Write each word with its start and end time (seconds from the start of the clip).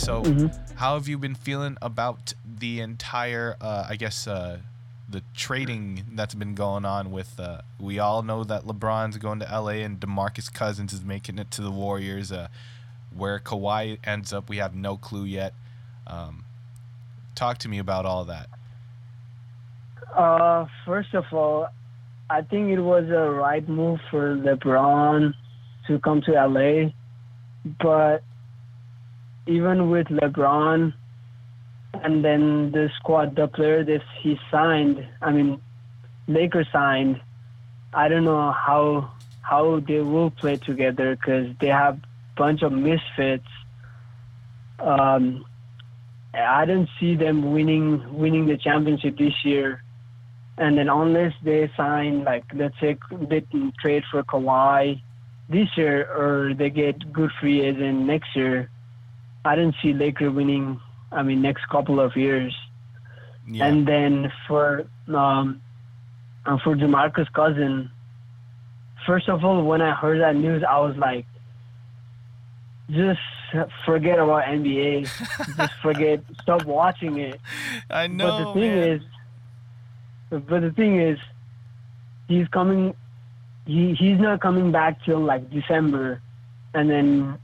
so, 0.00 0.22
Mhm. 0.22 0.76
how 0.76 0.94
have 0.94 1.08
you 1.08 1.18
been 1.18 1.34
feeling 1.34 1.76
about 1.82 2.34
the 2.44 2.80
entire, 2.80 3.56
uh, 3.60 3.86
I 3.88 3.96
guess, 3.96 4.26
uh, 4.26 4.58
the 5.08 5.22
trading 5.34 6.06
that's 6.14 6.34
been 6.34 6.54
going 6.54 6.84
on 6.84 7.10
with? 7.10 7.38
Uh, 7.38 7.60
we 7.78 7.98
all 7.98 8.22
know 8.22 8.44
that 8.44 8.64
LeBron's 8.64 9.18
going 9.18 9.40
to 9.40 9.52
LA 9.52 9.82
and 9.82 10.00
DeMarcus 10.00 10.52
Cousins 10.52 10.92
is 10.92 11.04
making 11.04 11.38
it 11.38 11.50
to 11.52 11.62
the 11.62 11.70
Warriors. 11.70 12.32
Uh, 12.32 12.48
where 13.14 13.40
Kawhi 13.40 13.98
ends 14.04 14.32
up, 14.32 14.48
we 14.48 14.58
have 14.58 14.74
no 14.74 14.96
clue 14.96 15.24
yet. 15.24 15.52
Um, 16.06 16.44
talk 17.34 17.58
to 17.58 17.68
me 17.68 17.78
about 17.78 18.06
all 18.06 18.24
that. 18.24 18.48
Uh, 20.16 20.66
first 20.84 21.12
of 21.14 21.24
all, 21.32 21.68
I 22.28 22.42
think 22.42 22.70
it 22.70 22.80
was 22.80 23.08
a 23.10 23.30
right 23.30 23.68
move 23.68 24.00
for 24.10 24.36
LeBron 24.36 25.34
to 25.88 25.98
come 25.98 26.22
to 26.22 26.32
LA, 26.32 26.92
but 27.82 28.22
even 29.50 29.90
with 29.90 30.06
LeBron 30.06 30.94
and 32.04 32.24
then 32.24 32.70
the 32.70 32.88
squad, 32.96 33.34
the 33.34 33.48
player 33.48 33.84
that 33.84 34.02
he 34.22 34.38
signed, 34.50 35.04
I 35.20 35.32
mean, 35.32 35.60
Lakers 36.28 36.68
signed. 36.72 37.20
I 37.92 38.08
don't 38.08 38.24
know 38.24 38.52
how 38.52 39.10
how 39.42 39.80
they 39.80 39.98
will 39.98 40.30
play 40.30 40.56
together 40.56 41.16
because 41.16 41.48
they 41.60 41.66
have 41.66 41.98
bunch 42.36 42.62
of 42.62 42.70
misfits. 42.70 43.48
Um, 44.78 45.44
I 46.32 46.64
don't 46.64 46.88
see 47.00 47.16
them 47.16 47.52
winning 47.52 48.16
winning 48.16 48.46
the 48.46 48.56
championship 48.56 49.18
this 49.18 49.34
year. 49.44 49.82
And 50.58 50.78
then 50.78 50.88
unless 50.88 51.32
they 51.42 51.68
sign 51.76 52.22
like 52.22 52.44
let's 52.54 52.78
say 52.80 52.96
they 53.10 53.44
trade 53.80 54.04
for 54.12 54.22
Kawhi 54.22 55.02
this 55.48 55.68
year 55.76 56.06
or 56.06 56.54
they 56.54 56.70
get 56.70 57.12
good 57.12 57.32
free 57.40 57.62
agent 57.62 58.06
next 58.06 58.36
year, 58.36 58.70
I 59.44 59.56
don't 59.56 59.74
see 59.82 59.92
Laker 59.92 60.30
winning. 60.30 60.80
I 61.12 61.22
mean 61.22 61.42
next 61.42 61.66
couple 61.68 62.00
of 62.00 62.16
years. 62.16 62.56
Yeah. 63.48 63.66
And 63.66 63.86
then 63.86 64.32
for 64.46 64.86
um, 65.08 65.60
uh, 66.46 66.58
for 66.62 66.76
Demarcus 66.76 67.32
Cousin, 67.32 67.90
first 69.06 69.28
of 69.28 69.44
all, 69.44 69.62
when 69.64 69.82
I 69.82 69.92
heard 69.94 70.20
that 70.20 70.36
news, 70.36 70.62
I 70.62 70.78
was 70.78 70.96
like, 70.96 71.26
just 72.90 73.20
forget 73.84 74.18
about 74.18 74.44
NBA. 74.44 75.02
just 75.56 75.72
forget. 75.82 76.22
Stop 76.42 76.64
watching 76.64 77.18
it. 77.18 77.40
I 77.90 78.06
know. 78.06 78.26
but 78.28 78.44
the 78.44 78.60
thing 78.60 78.74
man. 78.76 78.88
is, 78.88 79.02
but 80.30 80.60
the 80.60 80.70
thing 80.70 81.00
is, 81.00 81.18
he's 82.28 82.48
coming. 82.48 82.94
He 83.66 83.94
he's 83.94 84.18
not 84.18 84.40
coming 84.40 84.72
back 84.72 85.04
till 85.04 85.20
like 85.20 85.50
December, 85.50 86.22
and 86.74 86.88
then 86.88 87.38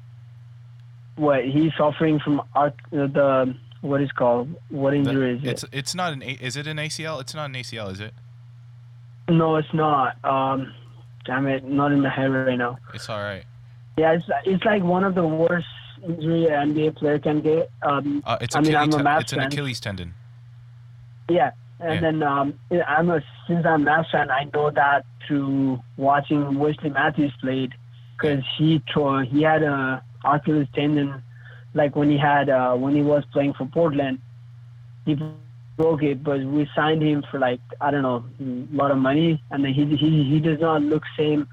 what? 1.16 1.44
He's 1.44 1.72
suffering 1.76 2.18
from 2.20 2.40
uh, 2.54 2.70
the 2.90 3.54
what 3.82 4.00
is 4.02 4.10
called 4.12 4.54
what 4.70 4.90
The- 4.92 4.96
injury 4.98 5.36
is 5.38 5.44
it? 5.44 5.48
it's 5.48 5.64
it's 5.72 5.94
not 5.94 6.12
an 6.12 6.22
is 6.22 6.56
it 6.56 6.66
an 6.66 6.76
ACL? 6.78 7.20
It's 7.20 7.34
not 7.34 7.46
an 7.46 7.54
ACL, 7.54 7.90
is 7.92 8.00
it? 8.00 8.14
No, 9.28 9.56
it's 9.56 9.72
not. 9.74 10.22
Um, 10.24 10.72
damn 11.24 11.46
it, 11.48 11.64
not 11.64 11.90
in 11.92 12.00
my 12.00 12.08
head 12.10 12.26
right 12.32 12.56
now. 12.56 12.78
It's 12.94 13.08
all 13.10 13.20
right. 13.20 13.44
Yeah, 13.96 14.12
it's 14.12 14.24
it's 14.44 14.64
like 14.64 14.82
one 14.82 15.04
of 15.04 15.14
the 15.14 15.26
worst 15.26 15.66
injury 16.06 16.46
an 16.46 16.74
NBA 16.74 16.96
player 16.96 17.18
can 17.18 17.40
get. 17.40 17.70
Um, 17.82 18.22
Uh, 18.24 18.36
it's 18.40 18.54
I 18.54 18.60
mean, 18.60 18.76
I'm 18.76 18.92
a 18.92 18.96
Mavs 18.98 19.22
it's 19.22 19.32
an. 19.32 19.40
Achilles 19.40 19.80
tendon. 19.80 20.14
yeah, 21.28 21.50
and 21.80 21.94
Yeah. 21.94 22.00
then 22.00 22.22
um, 22.22 22.54
I'm 22.86 23.10
a 23.10 23.20
since 23.48 23.64
I'm 23.66 23.86
a 23.86 23.90
Mavs 23.90 24.10
fan, 24.10 24.30
I 24.30 24.44
know 24.54 24.70
that 24.70 25.04
through 25.26 25.80
watching 25.96 26.58
Wesley 26.58 26.90
Matthews 26.90 27.32
played 27.40 27.72
because 28.16 28.44
he 28.58 28.80
tore 28.94 29.24
he 29.24 29.42
had 29.42 29.62
a 29.64 30.02
Achilles 30.24 30.68
tendon, 30.74 31.22
like 31.74 31.96
when 31.96 32.10
he 32.10 32.18
had 32.18 32.48
uh, 32.48 32.74
when 32.74 32.94
he 32.94 33.02
was 33.02 33.24
playing 33.32 33.54
for 33.54 33.66
Portland, 33.66 34.18
he 35.04 35.16
broke 35.76 36.02
it, 36.02 36.24
but 36.24 36.40
we 36.40 36.68
signed 36.74 37.02
him 37.02 37.22
for 37.30 37.38
like 37.38 37.60
I 37.80 37.90
don't 37.90 38.02
know 38.02 38.24
a 38.40 38.76
lot 38.76 38.90
of 38.90 38.98
money, 38.98 39.42
and 39.50 39.64
then 39.64 39.74
he 39.74 39.84
he 39.96 40.24
he 40.24 40.40
does 40.40 40.60
not 40.60 40.82
look 40.82 41.02
same 41.16 41.48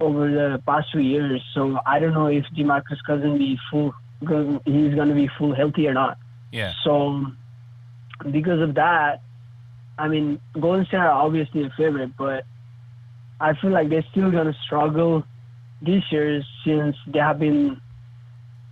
over 0.00 0.30
the 0.30 0.62
past 0.66 0.88
two 0.92 1.00
years. 1.00 1.42
So 1.54 1.78
I 1.86 1.98
don't 1.98 2.14
know 2.14 2.26
if 2.26 2.44
Demarcus 2.56 2.98
Cousins 3.06 3.38
be 3.38 3.58
full 3.70 3.94
he's 4.20 4.94
going 4.94 5.08
to 5.08 5.14
be 5.14 5.28
full 5.38 5.54
healthy 5.54 5.86
or 5.86 5.94
not. 5.94 6.18
Yeah. 6.50 6.72
So 6.82 7.26
because 8.30 8.60
of 8.60 8.74
that, 8.74 9.22
I 9.96 10.08
mean 10.08 10.40
Golden 10.58 10.86
State 10.86 10.98
are 10.98 11.10
obviously 11.10 11.64
a 11.64 11.70
favorite, 11.76 12.16
but 12.16 12.44
I 13.40 13.54
feel 13.54 13.70
like 13.70 13.88
they're 13.88 14.04
still 14.10 14.30
going 14.30 14.46
to 14.46 14.58
struggle 14.66 15.24
this 15.80 16.02
year 16.10 16.42
since 16.64 16.96
they 17.06 17.20
have 17.20 17.38
been 17.38 17.80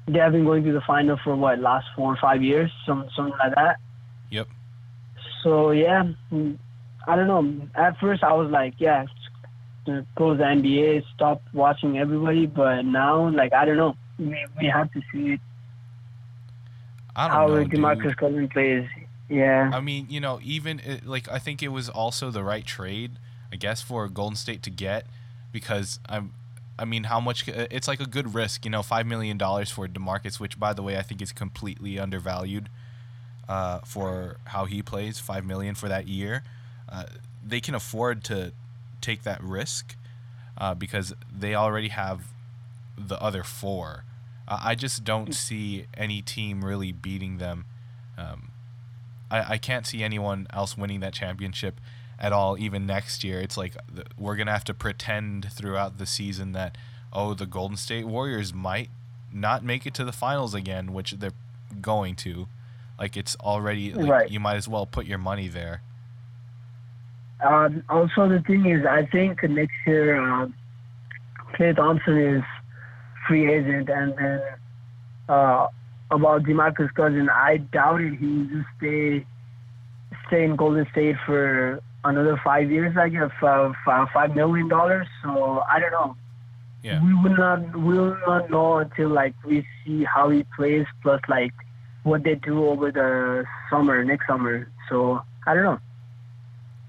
they 0.07 0.19
have 0.19 0.33
been 0.33 0.45
going 0.45 0.65
to 0.65 0.73
the 0.73 0.81
final 0.83 1.19
for 1.23 1.35
what 1.37 1.59
last 1.59 1.87
four 1.97 2.13
or 2.13 2.17
five 2.17 2.43
years, 2.43 2.71
some 2.87 3.09
something 3.17 3.37
like 3.39 3.55
that. 3.55 3.77
Yep. 4.31 4.49
So 5.43 5.71
yeah, 5.71 6.05
mm, 6.33 6.59
I 7.07 7.17
don't 7.17 7.27
know. 7.27 7.69
At 7.75 7.99
first, 7.99 8.23
I 8.23 8.33
was 8.33 8.51
like, 8.51 8.75
yeah, 8.79 9.07
close 10.17 10.39
the 10.39 10.45
NBA, 10.45 11.05
stop 11.15 11.43
watching 11.53 11.99
everybody. 11.99 12.47
But 12.47 12.83
now, 12.83 13.29
like, 13.31 13.53
I 13.53 13.65
don't 13.65 13.77
know. 13.77 13.97
We 14.19 14.47
we 14.61 14.67
have 14.67 14.93
to 14.93 15.03
see 15.13 15.33
it, 15.33 15.41
I 17.17 17.29
don't 17.29 17.37
how 17.37 17.47
know. 17.49 17.65
Demarcus 17.65 18.17
Cousins 18.17 18.51
plays. 18.53 18.87
Yeah. 19.29 19.71
I 19.73 19.81
mean, 19.81 20.07
you 20.09 20.21
know, 20.21 20.39
even 20.43 20.81
it, 20.81 21.07
like 21.07 21.29
I 21.31 21.39
think 21.39 21.63
it 21.63 21.69
was 21.69 21.89
also 21.89 22.31
the 22.31 22.45
right 22.45 22.65
trade, 22.65 23.13
I 23.53 23.57
guess, 23.57 23.83
for 23.83 24.07
Golden 24.09 24.37
State 24.37 24.63
to 24.65 24.71
get 24.71 25.07
because 25.53 25.99
I'm. 26.09 26.33
I 26.79 26.85
mean, 26.85 27.05
how 27.05 27.21
much? 27.21 27.49
uh, 27.49 27.67
It's 27.71 27.89
like 27.89 28.01
a 28.01 28.07
good 28.07 28.35
risk, 28.35 28.65
you 28.65 28.71
know, 28.71 28.83
five 28.83 29.07
million 29.07 29.39
dollars 29.39 29.71
for 29.71 29.89
Demarcus, 29.89 30.39
which, 30.39 30.59
by 30.59 30.73
the 30.73 30.83
way, 30.83 30.97
I 30.99 31.03
think 31.03 31.23
is 31.23 31.33
completely 31.33 31.99
undervalued 31.99 32.69
uh, 33.49 33.81
for 33.85 34.37
how 34.45 34.67
he 34.67 34.83
plays. 34.83 35.19
Five 35.19 35.45
million 35.45 35.75
for 35.75 35.89
that 35.89 36.07
year, 36.09 36.43
uh, 36.89 37.05
they 37.45 37.61
can 37.61 37.75
afford 37.75 38.25
to 38.25 38.53
take 39.01 39.23
that 39.23 39.43
risk 39.43 39.97
uh, 40.59 40.75
because 40.75 41.15
they 41.35 41.55
already 41.55 41.89
have 41.89 42.29
the 42.99 43.21
other 43.23 43.43
four. 43.43 44.05
Uh, 44.49 44.59
I 44.63 44.75
just 44.75 45.05
don't 45.05 45.35
see 45.35 45.87
any 45.97 46.23
team 46.23 46.65
really 46.65 46.93
beating 46.93 47.39
them. 47.39 47.65
Um, 48.19 48.51
I, 49.31 49.55
I 49.55 49.59
can't 49.59 49.87
see 49.87 50.03
anyone 50.03 50.47
else 50.53 50.77
winning 50.77 51.01
that 51.01 51.13
championship 51.13 51.81
at 52.19 52.33
all, 52.33 52.59
even 52.59 52.87
next 52.87 53.23
year. 53.25 53.41
It's 53.41 53.57
like 53.57 53.77
we're 54.19 54.37
going 54.37 54.47
to 54.47 54.53
have 54.53 54.65
to 54.65 54.75
pretend 54.75 55.51
throughout 55.53 55.99
the 55.99 56.07
season 56.07 56.53
that, 56.53 56.77
oh, 57.13 57.35
the 57.35 57.47
Golden 57.47 57.77
State 57.77 58.07
Warriors 58.07 58.53
might 58.55 58.91
not 59.33 59.65
make 59.65 59.87
it 59.87 59.95
to 59.95 60.05
the 60.05 60.13
finals 60.13 60.55
again, 60.55 60.93
which 60.93 61.13
they're 61.13 61.33
going 61.81 62.15
to. 62.17 62.49
Like, 62.99 63.17
it's 63.17 63.37
already, 63.37 63.93
like, 63.93 64.11
Right. 64.11 64.31
you 64.31 64.41
might 64.41 64.57
as 64.57 64.67
well 64.69 64.87
put 64.87 65.05
your 65.07 65.19
money 65.19 65.49
there. 65.49 65.83
Um, 67.45 67.83
also, 67.91 68.29
the 68.29 68.41
thing 68.47 68.65
is, 68.67 68.87
I 68.87 69.05
think 69.07 69.43
next 69.43 69.75
year, 69.87 70.17
uh, 70.19 70.49
Klay 71.55 71.77
Thompson 71.77 72.17
is 72.19 72.43
free 73.29 73.53
agent, 73.53 73.91
and 73.91 74.15
then 74.17 74.41
uh, 75.29 75.67
about 76.11 76.45
Demarcus 76.45 76.93
Cousins, 76.95 77.29
I 77.31 77.59
doubted 77.59 78.15
he 78.15 78.27
would 78.27 78.51
just 78.51 78.67
stay 78.79 79.27
stay 80.29 80.45
in 80.45 80.57
Golden 80.57 80.87
State 80.93 81.17
for 81.27 81.81
another 82.09 82.41
five 82.43 82.71
years. 82.71 82.97
I 82.97 83.09
guess 83.09 83.31
uh, 83.43 83.73
five, 83.85 84.09
five 84.13 84.35
million 84.35 84.69
dollars. 84.69 85.07
So 85.23 85.63
I 85.71 85.79
don't 85.81 85.93
know. 85.93 86.17
Yeah. 86.83 87.03
We 87.03 87.15
will 87.15 87.37
not 87.37 87.77
we 87.77 87.99
will 87.99 88.17
not 88.27 88.51
know 88.51 88.79
until 88.79 89.09
like 89.09 89.35
we 89.45 89.67
see 89.85 90.05
how 90.05 90.31
he 90.31 90.45
plays, 90.57 90.87
plus 91.03 91.21
like 91.29 91.53
what 92.05 92.23
they 92.23 92.37
do 92.37 92.67
over 92.67 92.93
the 92.93 93.45
summer 93.71 94.05
next 94.05 94.27
summer. 94.27 94.69
So 94.89 95.23
I 95.47 95.55
don't 95.55 95.65
know. 95.65 95.81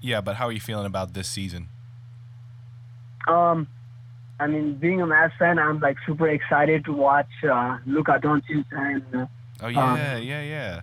Yeah, 0.00 0.20
but 0.20 0.36
how 0.36 0.46
are 0.46 0.52
you 0.52 0.60
feeling 0.60 0.86
about 0.86 1.14
this 1.14 1.28
season? 1.28 1.68
Um, 3.26 3.66
I 4.40 4.46
mean, 4.46 4.74
being 4.74 5.00
a 5.00 5.06
Mavs 5.06 5.32
fan, 5.38 5.58
I'm 5.58 5.80
like 5.80 5.96
super 6.06 6.28
excited 6.28 6.84
to 6.84 6.92
watch 6.92 7.28
uh, 7.42 7.78
Luka 7.86 8.20
Doncic 8.22 8.64
and 8.70 9.02
uh, 9.14 9.26
Oh, 9.60 9.66
yeah, 9.66 9.92
Um, 9.92 9.98
yeah, 10.22 10.42
yeah. 10.42 10.80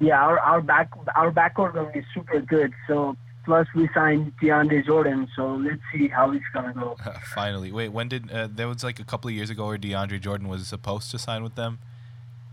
yeah, 0.00 0.20
our 0.20 0.40
our 0.40 0.60
back 0.60 0.90
our 1.14 1.30
backcourt 1.30 1.74
gonna 1.74 1.92
be 1.92 2.02
super 2.12 2.40
good. 2.40 2.72
So 2.88 3.16
plus 3.46 3.66
we 3.74 3.88
signed 3.94 4.32
DeAndre 4.42 4.84
Jordan, 4.84 5.26
so 5.34 5.54
let's 5.54 5.80
see 5.94 6.08
how 6.08 6.32
it's 6.32 6.44
gonna 6.52 6.74
go. 6.74 6.96
Finally. 7.34 7.72
Wait, 7.72 7.88
when 7.88 8.08
did, 8.08 8.30
uh, 8.30 8.48
there 8.50 8.68
was 8.68 8.84
like 8.84 9.00
a 9.00 9.04
couple 9.04 9.28
of 9.28 9.34
years 9.34 9.48
ago 9.48 9.66
where 9.66 9.78
DeAndre 9.78 10.20
Jordan 10.20 10.48
was 10.48 10.68
supposed 10.68 11.10
to 11.12 11.18
sign 11.18 11.42
with 11.42 11.54
them 11.54 11.78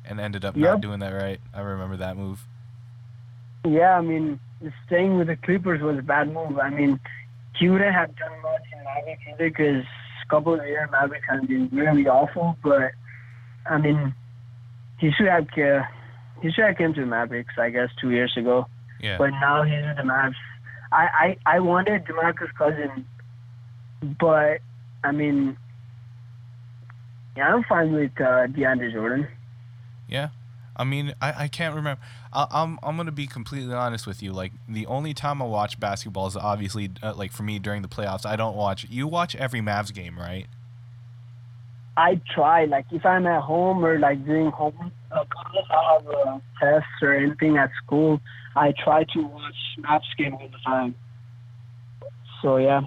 and 0.05 0.21
ended 0.21 0.45
up 0.45 0.55
not 0.55 0.79
doing 0.79 0.99
that 0.99 1.11
right. 1.11 1.41
I 1.53 1.61
remember 1.61 1.97
that 1.97 2.15
move. 2.15 2.47
Yeah, 3.65 3.97
I 3.97 4.01
mean, 4.01 4.39
staying 4.85 5.17
with 5.17 5.27
the 5.27 5.35
Clippers 5.35 5.81
was 5.81 5.97
a 5.97 6.01
bad 6.01 6.31
move. 6.31 6.59
I 6.59 6.69
mean, 6.69 6.99
he 7.57 7.69
wouldn't 7.69 7.93
have 7.93 8.15
done 8.15 8.41
much 8.41 8.61
in 8.71 8.83
Mavericks 8.83 9.21
either 9.33 9.49
because 9.49 9.83
a 10.23 10.29
couple 10.29 10.53
of 10.53 10.65
years 10.65 10.89
Mavericks 10.91 11.25
have 11.29 11.47
been 11.47 11.69
really 11.71 12.07
awful. 12.07 12.57
But 12.63 12.91
I 13.65 13.77
mean, 13.77 14.13
he 14.99 15.11
should 15.11 15.27
have 15.27 15.47
uh, 15.57 15.83
he 16.41 16.51
should 16.51 16.65
have 16.65 16.77
came 16.77 16.93
to 16.93 17.01
the 17.01 17.07
Mavericks, 17.07 17.53
I 17.57 17.69
guess, 17.69 17.89
two 17.99 18.11
years 18.11 18.33
ago. 18.37 18.67
Yeah. 18.99 19.17
But 19.17 19.31
now 19.31 19.63
he's 19.63 19.83
with 19.83 19.97
the 19.97 20.03
Mavs. 20.03 20.35
I 20.93 21.37
I, 21.45 21.55
I 21.55 21.59
wanted 21.59 22.05
Demarcus 22.05 22.53
Cousins, 22.57 23.05
but 24.19 24.59
I 25.03 25.11
mean, 25.11 25.57
yeah, 27.35 27.53
I'm 27.53 27.63
fine 27.63 27.91
with 27.91 28.11
uh, 28.17 28.47
DeAndre 28.47 28.93
Jordan. 28.93 29.27
Yeah. 30.07 30.29
I 30.75 30.83
mean, 30.85 31.13
I, 31.21 31.43
I 31.43 31.47
can't 31.47 31.75
remember. 31.75 32.01
I, 32.31 32.47
I'm 32.49 32.79
I'm 32.81 32.97
gonna 32.97 33.11
be 33.11 33.27
completely 33.27 33.73
honest 33.73 34.07
with 34.07 34.23
you. 34.23 34.33
Like 34.33 34.53
the 34.67 34.85
only 34.87 35.13
time 35.13 35.41
I 35.41 35.45
watch 35.45 35.79
basketball 35.79 36.27
is 36.27 36.35
obviously 36.35 36.89
uh, 37.01 37.13
like 37.15 37.31
for 37.31 37.43
me 37.43 37.59
during 37.59 37.81
the 37.81 37.87
playoffs. 37.87 38.25
I 38.25 38.35
don't 38.35 38.55
watch. 38.55 38.87
You 38.89 39.07
watch 39.07 39.35
every 39.35 39.61
Mavs 39.61 39.93
game, 39.93 40.17
right? 40.17 40.47
I 41.95 42.19
try 42.33 42.65
like 42.65 42.85
if 42.91 43.05
I'm 43.05 43.27
at 43.27 43.41
home 43.41 43.85
or 43.85 43.99
like 43.99 44.25
doing 44.25 44.49
home 44.49 44.91
uh, 45.11 45.23
I 45.69 45.93
have 45.93 46.07
a 46.07 46.41
test 46.59 46.87
or 47.03 47.13
anything 47.13 47.57
at 47.57 47.69
school, 47.83 48.19
I 48.55 48.73
try 48.83 49.03
to 49.13 49.21
watch 49.21 49.55
Mavs 49.79 50.01
game 50.17 50.33
all 50.35 50.47
the 50.47 50.57
time. 50.65 50.95
So 52.41 52.57
yeah, 52.57 52.81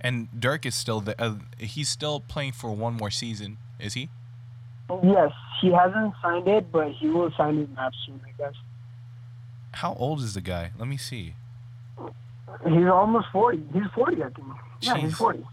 And 0.00 0.28
Dirk 0.38 0.64
is 0.66 0.74
still 0.74 1.00
the. 1.00 1.20
Uh, 1.20 1.36
he's 1.58 1.88
still 1.88 2.20
playing 2.20 2.52
for 2.52 2.70
one 2.72 2.94
more 2.94 3.10
season, 3.10 3.58
is 3.78 3.94
he? 3.94 4.08
yes, 5.02 5.32
he 5.60 5.72
hasn't 5.72 6.14
signed 6.22 6.46
it, 6.48 6.70
but 6.72 6.92
he 6.92 7.08
will 7.08 7.30
sign 7.36 7.56
his 7.58 7.68
Mavs 7.68 7.92
soon, 8.06 8.20
I 8.24 8.30
guess. 8.38 8.54
How 9.72 9.94
old 9.94 10.20
is 10.20 10.32
the 10.34 10.40
guy? 10.40 10.70
Let 10.78 10.88
me 10.88 10.96
see. 10.96 11.34
He's 12.64 12.86
almost 12.86 13.26
forty. 13.32 13.62
He's 13.74 13.82
forty, 13.94 14.22
I 14.22 14.28
think. 14.30 14.46
Yeah, 14.80 14.96
he's 14.96 15.14
forty. 15.16 15.44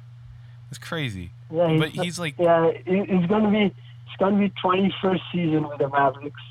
It's 0.70 0.78
crazy. 0.80 1.32
Yeah, 1.52 1.70
he's, 1.70 1.80
But 1.82 1.90
he's 1.90 2.20
like 2.20 2.36
yeah, 2.40 2.66
it- 2.68 2.84
it's 2.86 3.28
gonna 3.28 3.52
be 3.52 3.66
it's 3.66 4.16
gonna 4.20 4.40
be 4.40 4.54
twenty 4.62 4.94
first 5.02 5.22
season 5.32 5.68
with 5.68 5.80
the 5.80 5.90
Mavericks. 5.90 6.42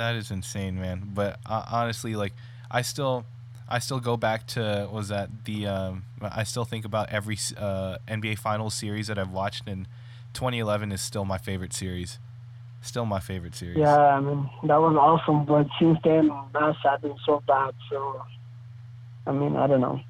That 0.00 0.14
is 0.14 0.30
insane, 0.30 0.80
man. 0.80 1.10
But 1.12 1.40
uh, 1.44 1.62
honestly, 1.70 2.16
like 2.16 2.32
I 2.70 2.80
still, 2.80 3.26
I 3.68 3.80
still 3.80 4.00
go 4.00 4.16
back 4.16 4.46
to 4.48 4.88
was 4.90 5.08
that 5.08 5.44
the 5.44 5.66
um, 5.66 6.04
I 6.22 6.42
still 6.44 6.64
think 6.64 6.86
about 6.86 7.10
every 7.10 7.36
uh, 7.58 7.98
NBA 8.08 8.38
Finals 8.38 8.72
series 8.72 9.08
that 9.08 9.18
I've 9.18 9.30
watched, 9.30 9.68
and 9.68 9.86
2011 10.32 10.90
is 10.90 11.02
still 11.02 11.26
my 11.26 11.36
favorite 11.36 11.74
series. 11.74 12.18
Still 12.80 13.04
my 13.04 13.20
favorite 13.20 13.54
series. 13.54 13.76
Yeah, 13.76 13.94
I 13.94 14.20
mean 14.20 14.48
that 14.62 14.80
was 14.80 14.96
awesome, 14.96 15.44
but 15.44 15.66
since 15.78 15.98
then 16.02 16.30
have 16.54 17.02
been 17.02 17.18
so 17.26 17.42
bad. 17.46 17.74
So, 17.90 18.24
I 19.26 19.32
mean, 19.32 19.54
I 19.54 19.66
don't 19.66 19.82
know. 19.82 20.00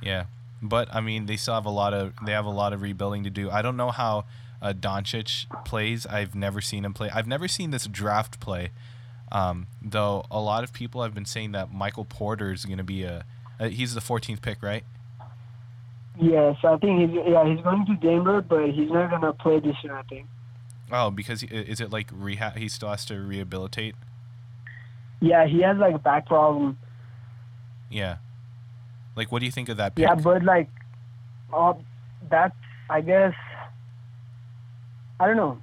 Yeah. 0.00 0.24
But 0.62 0.88
I 0.90 1.02
mean, 1.02 1.26
they 1.26 1.36
still 1.36 1.52
have 1.52 1.66
a 1.66 1.70
lot 1.70 1.92
of 1.92 2.14
they 2.24 2.32
have 2.32 2.46
a 2.46 2.50
lot 2.50 2.72
of 2.72 2.80
rebuilding 2.80 3.24
to 3.24 3.30
do. 3.30 3.50
I 3.50 3.60
don't 3.60 3.76
know 3.76 3.90
how 3.90 4.24
uh, 4.62 4.72
Doncic 4.72 5.44
plays. 5.66 6.06
I've 6.06 6.34
never 6.34 6.62
seen 6.62 6.86
him 6.86 6.94
play. 6.94 7.10
I've 7.10 7.26
never 7.26 7.46
seen 7.46 7.72
this 7.72 7.86
draft 7.86 8.40
play. 8.40 8.70
Um, 9.30 9.66
though 9.82 10.24
a 10.30 10.40
lot 10.40 10.64
of 10.64 10.72
people 10.72 11.02
have 11.02 11.14
been 11.14 11.26
saying 11.26 11.52
that 11.52 11.72
Michael 11.72 12.04
Porter 12.04 12.52
is 12.52 12.64
going 12.64 12.78
to 12.78 12.84
be 12.84 13.02
a 13.02 13.24
uh, 13.60 13.68
he's 13.68 13.94
the 13.94 14.00
14th 14.00 14.40
pick, 14.40 14.62
right? 14.62 14.84
Yes, 16.20 16.56
I 16.64 16.76
think 16.78 17.00
he's 17.10 17.20
yeah 17.26 17.46
he's 17.46 17.60
going 17.60 17.86
to 17.86 17.94
Denver, 17.94 18.42
but 18.42 18.70
he's 18.70 18.90
not 18.90 19.10
gonna 19.10 19.32
play 19.32 19.60
this 19.60 19.76
year. 19.84 19.96
I 19.96 20.02
think. 20.02 20.26
Oh, 20.90 21.10
because 21.10 21.42
he, 21.42 21.46
is 21.46 21.80
it 21.80 21.92
like 21.92 22.08
rehab? 22.12 22.56
He 22.56 22.68
still 22.68 22.88
has 22.88 23.04
to 23.06 23.20
rehabilitate. 23.20 23.94
Yeah, 25.20 25.46
he 25.46 25.62
has 25.62 25.76
like 25.76 25.94
a 25.94 25.98
back 25.98 26.26
problem. 26.26 26.76
Yeah. 27.90 28.16
Like, 29.14 29.30
what 29.30 29.40
do 29.40 29.46
you 29.46 29.52
think 29.52 29.68
of 29.68 29.76
that 29.76 29.94
pick? 29.94 30.06
Yeah, 30.06 30.14
but 30.14 30.42
like, 30.42 30.68
uh, 31.52 31.74
that's 32.28 32.54
I 32.90 33.00
guess 33.00 33.34
I 35.20 35.26
don't 35.26 35.36
know. 35.36 35.58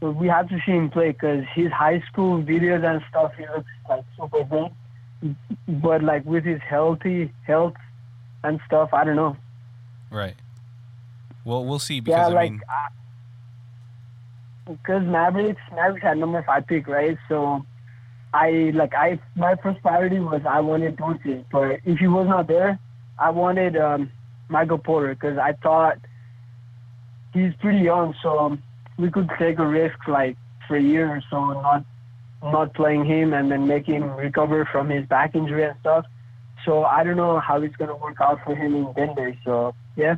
But 0.00 0.12
we 0.12 0.28
have 0.28 0.48
to 0.48 0.58
see 0.64 0.72
him 0.72 0.90
play 0.90 1.10
because 1.10 1.44
his 1.54 1.72
high 1.72 2.00
school 2.10 2.42
videos 2.42 2.84
and 2.84 3.02
stuff, 3.10 3.32
he 3.36 3.44
looks 3.46 3.68
like 3.88 4.04
super 4.16 4.44
good. 4.44 5.36
But 5.66 6.02
like 6.02 6.24
with 6.24 6.44
his 6.44 6.60
healthy 6.68 7.32
health 7.46 7.74
and 8.44 8.60
stuff, 8.66 8.90
I 8.92 9.04
don't 9.04 9.16
know. 9.16 9.36
right. 10.10 10.36
Well, 11.44 11.64
we'll 11.64 11.78
see 11.78 12.00
because 12.00 12.18
yeah, 12.18 12.26
I 12.26 12.42
like 12.42 12.50
mean, 12.52 12.60
because 14.66 15.02
Mavericks 15.04 15.60
Mavericks 15.74 16.02
had 16.02 16.18
number 16.18 16.42
five 16.46 16.66
pick, 16.66 16.86
right? 16.86 17.16
So 17.28 17.64
I 18.34 18.70
like 18.74 18.94
I 18.94 19.18
my 19.34 19.56
first 19.62 19.80
priority 19.82 20.18
was 20.18 20.42
I 20.48 20.60
wanted 20.60 20.96
Doncic, 20.96 21.44
but 21.50 21.80
if 21.84 21.98
he 21.98 22.06
was 22.06 22.28
not 22.28 22.46
there, 22.46 22.78
I 23.18 23.30
wanted 23.30 23.76
um, 23.76 24.10
Michael 24.48 24.78
Porter 24.78 25.14
because 25.14 25.38
I 25.38 25.52
thought 25.62 25.98
he's 27.32 27.52
pretty 27.60 27.80
young, 27.80 28.14
so 28.22 28.38
um, 28.38 28.62
we 28.98 29.10
could 29.10 29.30
take 29.38 29.58
a 29.58 29.66
risk 29.66 30.06
like 30.08 30.36
for 30.66 30.76
a 30.76 30.80
year 30.82 31.08
or 31.08 31.22
so, 31.30 31.52
not 31.62 31.84
not 32.42 32.72
playing 32.74 33.04
him 33.04 33.32
and 33.32 33.50
then 33.50 33.66
make 33.66 33.86
him 33.86 34.10
recover 34.14 34.64
from 34.70 34.88
his 34.88 35.04
back 35.06 35.34
injury 35.34 35.64
and 35.64 35.74
stuff. 35.80 36.04
So 36.64 36.84
I 36.84 37.02
don't 37.04 37.16
know 37.16 37.40
how 37.40 37.60
it's 37.62 37.74
gonna 37.76 37.96
work 37.96 38.20
out 38.20 38.40
for 38.44 38.54
him 38.54 38.74
in 38.74 38.92
Denver. 38.92 39.34
So 39.44 39.74
yeah. 39.96 40.16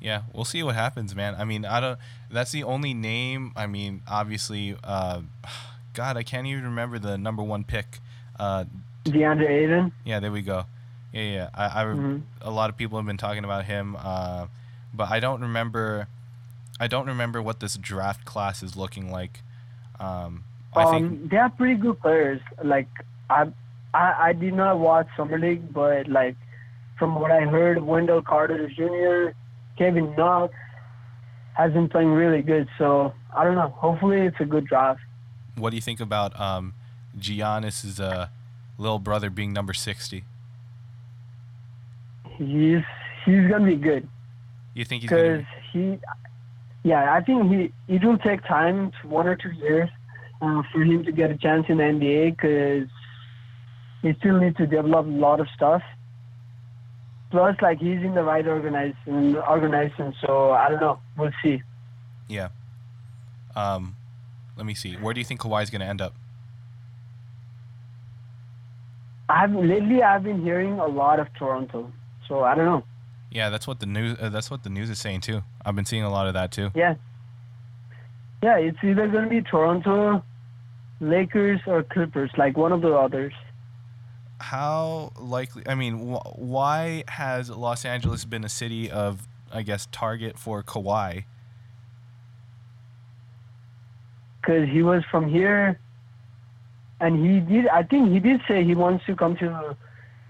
yeah, 0.00 0.22
we'll 0.32 0.44
see 0.44 0.62
what 0.62 0.74
happens, 0.74 1.14
man. 1.14 1.34
I 1.38 1.44
mean, 1.44 1.64
I 1.64 1.80
don't. 1.80 1.98
That's 2.30 2.52
the 2.52 2.64
only 2.64 2.94
name. 2.94 3.52
I 3.56 3.66
mean, 3.66 4.02
obviously, 4.08 4.76
uh, 4.84 5.22
God, 5.94 6.16
I 6.16 6.22
can't 6.22 6.46
even 6.46 6.64
remember 6.64 6.98
the 6.98 7.18
number 7.18 7.42
one 7.42 7.64
pick. 7.64 7.98
Uh, 8.38 8.64
DeAndre 9.04 9.48
Ayton. 9.48 9.92
yeah, 10.04 10.20
there 10.20 10.30
we 10.30 10.42
go. 10.42 10.66
Yeah, 11.12 11.22
yeah. 11.22 11.48
I, 11.54 11.82
I 11.82 11.84
Mhm. 11.86 12.22
a 12.42 12.50
lot 12.50 12.70
of 12.70 12.76
people 12.76 12.98
have 12.98 13.06
been 13.06 13.16
talking 13.16 13.42
about 13.44 13.64
him, 13.64 13.96
uh, 13.98 14.46
but 14.94 15.10
I 15.10 15.18
don't 15.20 15.40
remember. 15.40 16.06
I 16.80 16.86
don't 16.86 17.06
remember 17.06 17.42
what 17.42 17.60
this 17.60 17.76
draft 17.76 18.24
class 18.24 18.62
is 18.62 18.76
looking 18.76 19.10
like. 19.10 19.42
Um, 19.98 20.44
I 20.74 20.84
um, 20.84 20.92
think 20.92 21.30
they 21.30 21.36
are 21.36 21.50
pretty 21.50 21.74
good 21.74 22.00
players. 22.00 22.40
Like 22.62 22.88
I, 23.28 23.46
I, 23.94 24.14
I 24.28 24.32
did 24.32 24.54
not 24.54 24.78
watch 24.78 25.08
summer 25.16 25.38
league, 25.38 25.72
but 25.72 26.08
like 26.08 26.36
from 26.98 27.14
what 27.14 27.30
I 27.30 27.40
heard, 27.42 27.82
Wendell 27.82 28.22
Carter 28.22 28.68
Jr., 28.68 29.34
Kevin 29.76 30.14
Knox 30.16 30.54
has 31.54 31.72
been 31.72 31.88
playing 31.88 32.10
really 32.10 32.42
good. 32.42 32.68
So 32.78 33.12
I 33.34 33.44
don't 33.44 33.56
know. 33.56 33.68
Hopefully, 33.76 34.20
it's 34.22 34.40
a 34.40 34.44
good 34.44 34.66
draft. 34.66 35.00
what 35.56 35.70
do 35.70 35.76
you 35.76 35.82
think 35.82 36.00
about 36.00 36.38
um, 36.38 36.74
Giannis's 37.18 37.98
uh, 37.98 38.28
little 38.78 38.98
brother 38.98 39.30
being 39.30 39.52
number 39.52 39.72
sixty? 39.72 40.24
He's 42.36 42.82
he's 43.24 43.48
gonna 43.48 43.66
be 43.66 43.74
good 43.74 44.08
You 44.74 44.84
think 44.84 45.02
he's 45.02 45.10
gonna? 45.10 45.38
because 45.38 45.44
he, 45.72 45.98
yeah, 46.84 47.12
I 47.12 47.20
think 47.20 47.50
he 47.50 47.72
it 47.88 48.04
will 48.04 48.18
take 48.18 48.44
time, 48.44 48.92
one 49.02 49.26
or 49.26 49.36
two 49.36 49.50
years, 49.50 49.90
uh, 50.40 50.62
for 50.72 50.82
him 50.82 51.04
to 51.04 51.12
get 51.12 51.30
a 51.30 51.36
chance 51.36 51.66
in 51.68 51.78
the 51.78 51.84
NBA 51.84 52.36
because 52.36 52.88
he 54.02 54.14
still 54.18 54.38
needs 54.38 54.56
to 54.56 54.66
develop 54.66 55.06
a 55.06 55.10
lot 55.10 55.40
of 55.40 55.48
stuff. 55.54 55.82
Plus, 57.30 57.56
like 57.60 57.78
he's 57.78 57.98
in 57.98 58.14
the 58.14 58.22
right 58.22 58.46
organization, 58.46 59.36
organization. 59.36 60.14
So 60.24 60.52
I 60.52 60.70
don't 60.70 60.80
know. 60.80 60.98
We'll 61.16 61.32
see. 61.42 61.62
Yeah. 62.26 62.48
Um, 63.54 63.96
let 64.56 64.64
me 64.64 64.74
see. 64.74 64.94
Where 64.94 65.12
do 65.12 65.20
you 65.20 65.24
think 65.24 65.40
Kawhi's 65.40 65.70
gonna 65.70 65.84
end 65.84 66.00
up? 66.00 66.14
I've 69.28 69.52
lately 69.52 70.02
I've 70.02 70.22
been 70.22 70.42
hearing 70.42 70.78
a 70.78 70.86
lot 70.86 71.20
of 71.20 71.28
Toronto. 71.34 71.92
So 72.26 72.44
I 72.44 72.54
don't 72.54 72.64
know. 72.64 72.84
Yeah, 73.30 73.50
that's 73.50 73.66
what 73.66 73.80
the 73.80 73.86
news. 73.86 74.16
Uh, 74.18 74.30
that's 74.30 74.50
what 74.50 74.62
the 74.62 74.70
news 74.70 74.88
is 74.88 74.98
saying 74.98 75.20
too. 75.20 75.42
I've 75.68 75.76
been 75.76 75.84
seeing 75.84 76.02
a 76.02 76.10
lot 76.10 76.26
of 76.26 76.34
that 76.34 76.50
too. 76.50 76.70
Yeah. 76.74 76.94
Yeah, 78.42 78.56
it's 78.56 78.78
either 78.82 79.06
gonna 79.08 79.28
be 79.28 79.42
Toronto, 79.42 80.24
Lakers, 81.00 81.60
or 81.66 81.82
Clippers. 81.82 82.30
Like 82.38 82.56
one 82.56 82.72
of 82.72 82.80
the 82.80 82.94
others. 82.94 83.34
How 84.40 85.12
likely? 85.18 85.62
I 85.66 85.74
mean, 85.74 86.14
wh- 86.14 86.38
why 86.38 87.04
has 87.08 87.50
Los 87.50 87.84
Angeles 87.84 88.24
been 88.24 88.44
a 88.44 88.48
city 88.48 88.90
of, 88.90 89.28
I 89.52 89.62
guess, 89.62 89.86
target 89.92 90.38
for 90.38 90.62
Kawhi? 90.62 91.24
because 94.48 94.68
he 94.70 94.82
was 94.82 95.04
from 95.10 95.28
here, 95.28 95.78
and 97.00 97.24
he 97.24 97.40
did. 97.40 97.68
I 97.68 97.82
think 97.82 98.10
he 98.10 98.18
did 98.18 98.40
say 98.48 98.64
he 98.64 98.74
wants 98.74 99.04
to 99.04 99.14
come 99.14 99.36
to 99.36 99.76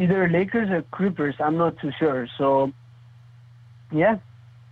either 0.01 0.29
Lakers 0.29 0.71
or 0.71 0.83
Clippers. 0.91 1.37
I'm 1.39 1.57
not 1.57 1.79
too 1.79 1.93
sure. 1.99 2.27
So, 2.37 2.73
yeah. 3.93 4.19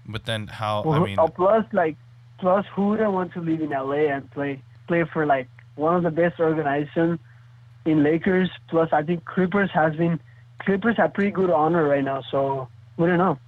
But 0.08 0.24
then 0.24 0.46
how? 0.46 0.84
I 0.84 0.98
mean, 1.00 1.18
uh, 1.18 1.26
plus, 1.26 1.64
like, 1.72 1.96
plus, 2.38 2.64
who 2.74 2.90
would 2.90 3.00
want 3.00 3.32
to 3.34 3.40
live 3.40 3.60
in 3.60 3.70
LA 3.70 4.12
and 4.14 4.30
play 4.30 4.62
play 4.86 5.04
for 5.12 5.26
like 5.26 5.48
one 5.74 5.96
of 5.96 6.02
the 6.02 6.10
best 6.10 6.38
organizations 6.38 7.18
in 7.84 8.02
Lakers? 8.02 8.50
Plus, 8.68 8.88
I 8.92 9.02
think 9.02 9.24
Clippers 9.24 9.70
has 9.72 9.96
been 9.96 10.20
Clippers 10.60 10.96
have 10.96 11.14
pretty 11.14 11.30
good 11.30 11.50
honor 11.50 11.86
right 11.88 12.04
now. 12.04 12.22
So 12.30 12.68
we 12.96 13.06
don't 13.06 13.18
know. 13.18 13.38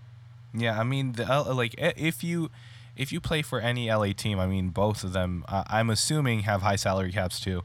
yeah. 0.52 0.78
I 0.78 0.84
mean, 0.84 1.12
the 1.12 1.24
like 1.54 1.74
if 1.78 2.24
you 2.24 2.50
if 2.96 3.12
you 3.12 3.20
play 3.20 3.42
for 3.42 3.60
any 3.60 3.90
LA 3.90 4.12
team, 4.12 4.40
I 4.40 4.46
mean, 4.46 4.70
both 4.70 5.04
of 5.04 5.12
them, 5.12 5.44
uh, 5.48 5.64
I'm 5.68 5.88
assuming 5.90 6.40
have 6.40 6.62
high 6.62 6.76
salary 6.76 7.12
caps 7.12 7.40
too. 7.40 7.62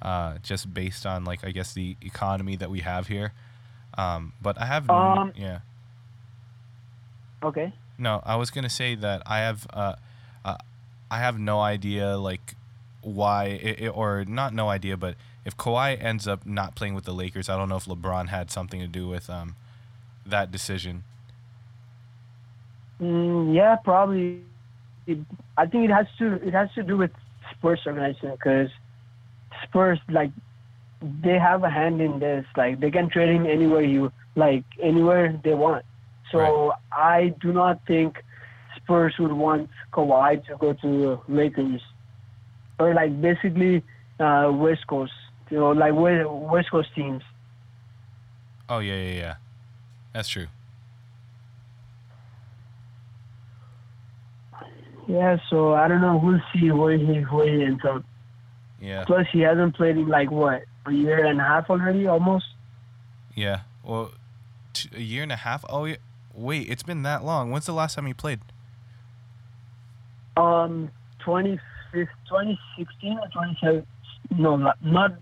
Uh, 0.00 0.38
just 0.42 0.72
based 0.72 1.06
on 1.06 1.24
like 1.24 1.44
I 1.44 1.50
guess 1.50 1.72
the 1.72 1.96
economy 2.02 2.56
that 2.56 2.70
we 2.70 2.80
have 2.80 3.08
here. 3.08 3.32
Um, 3.96 4.34
but 4.40 4.60
I 4.60 4.66
have 4.66 4.88
Um, 4.90 5.32
yeah. 5.34 5.60
Okay. 7.42 7.72
No, 7.98 8.22
I 8.24 8.36
was 8.36 8.50
gonna 8.50 8.70
say 8.70 8.94
that 8.94 9.22
I 9.26 9.38
have 9.38 9.66
uh, 9.72 9.94
uh 10.44 10.56
I 11.10 11.18
have 11.18 11.38
no 11.38 11.60
idea 11.60 12.16
like 12.16 12.54
why 13.02 13.60
i 13.64 13.84
i 13.84 13.88
or 13.88 14.24
not 14.24 14.54
no 14.54 14.68
idea, 14.68 14.96
but 14.96 15.16
if 15.44 15.56
Kawhi 15.56 16.02
ends 16.02 16.28
up 16.28 16.46
not 16.46 16.74
playing 16.74 16.94
with 16.94 17.04
the 17.04 17.12
Lakers, 17.12 17.48
I 17.48 17.56
don't 17.56 17.68
know 17.68 17.76
if 17.76 17.86
LeBron 17.86 18.28
had 18.28 18.50
something 18.50 18.80
to 18.80 18.86
do 18.86 19.08
with 19.08 19.28
um 19.28 19.56
that 20.26 20.52
decision. 20.52 21.04
Mm, 23.00 23.54
yeah, 23.54 23.76
probably. 23.76 24.42
It, 25.06 25.18
I 25.56 25.66
think 25.66 25.84
it 25.88 25.92
has 25.92 26.06
to 26.18 26.34
it 26.46 26.52
has 26.52 26.68
to 26.74 26.82
do 26.82 26.96
with 26.96 27.10
sports 27.52 27.82
organization 27.86 28.32
because 28.32 28.68
Spurs 29.64 29.98
like 30.08 30.30
they 31.22 31.38
have 31.38 31.64
a 31.64 31.70
hand 31.70 32.00
in 32.00 32.18
this. 32.18 32.44
Like 32.56 32.80
they 32.80 32.90
can 32.90 33.08
trade 33.08 33.30
him 33.34 33.46
anywhere 33.46 33.82
you 33.82 34.12
like 34.36 34.64
anywhere 34.82 35.38
they 35.42 35.54
want. 35.54 35.84
So 36.32 36.72
I 36.92 37.34
do 37.40 37.52
not 37.52 37.86
think 37.86 38.22
Spurs 38.76 39.14
would 39.18 39.32
want 39.32 39.70
Kawhi 39.92 40.44
to 40.46 40.56
go 40.56 40.72
to 40.74 41.20
Lakers 41.28 41.82
or 42.78 42.94
like 42.94 43.20
basically 43.20 43.82
uh, 44.20 44.50
West 44.52 44.86
Coast, 44.86 45.12
you 45.50 45.58
know, 45.58 45.70
like 45.70 45.94
West 45.94 46.28
West 46.28 46.70
Coast 46.70 46.88
teams. 46.94 47.22
Oh 48.68 48.78
yeah, 48.80 48.94
yeah, 48.94 49.14
yeah. 49.14 49.34
That's 50.12 50.28
true. 50.28 50.48
Yeah, 55.06 55.38
so 55.48 55.72
I 55.72 55.88
don't 55.88 56.02
know. 56.02 56.20
We'll 56.22 56.42
see 56.52 56.70
where 56.70 56.96
he 56.96 57.20
where 57.22 57.52
he 57.52 57.64
ends 57.64 57.82
up. 57.84 58.04
Yeah. 58.80 59.04
Plus, 59.06 59.26
he 59.32 59.40
hasn't 59.40 59.74
played 59.74 59.96
in 59.96 60.06
like 60.06 60.30
what 60.30 60.64
a 60.86 60.92
year 60.92 61.24
and 61.24 61.40
a 61.40 61.44
half 61.44 61.70
already, 61.70 62.06
almost. 62.06 62.44
Yeah. 63.34 63.60
Well, 63.82 64.12
t- 64.74 64.90
a 64.94 65.00
year 65.00 65.22
and 65.22 65.32
a 65.32 65.36
half. 65.36 65.64
Oh, 65.68 65.86
yeah. 65.86 65.96
Wait, 66.38 66.68
it's 66.70 66.82
been 66.82 67.02
that 67.02 67.24
long. 67.24 67.50
When's 67.50 67.66
the 67.66 67.72
last 67.72 67.94
time 67.96 68.06
he 68.06 68.14
played? 68.14 68.40
Um, 70.36 70.90
20, 71.20 71.58
2016 71.92 73.18
or 73.18 73.26
2017. 73.26 73.86
No, 74.38 74.56
not, 74.56 74.76
not. 74.84 75.14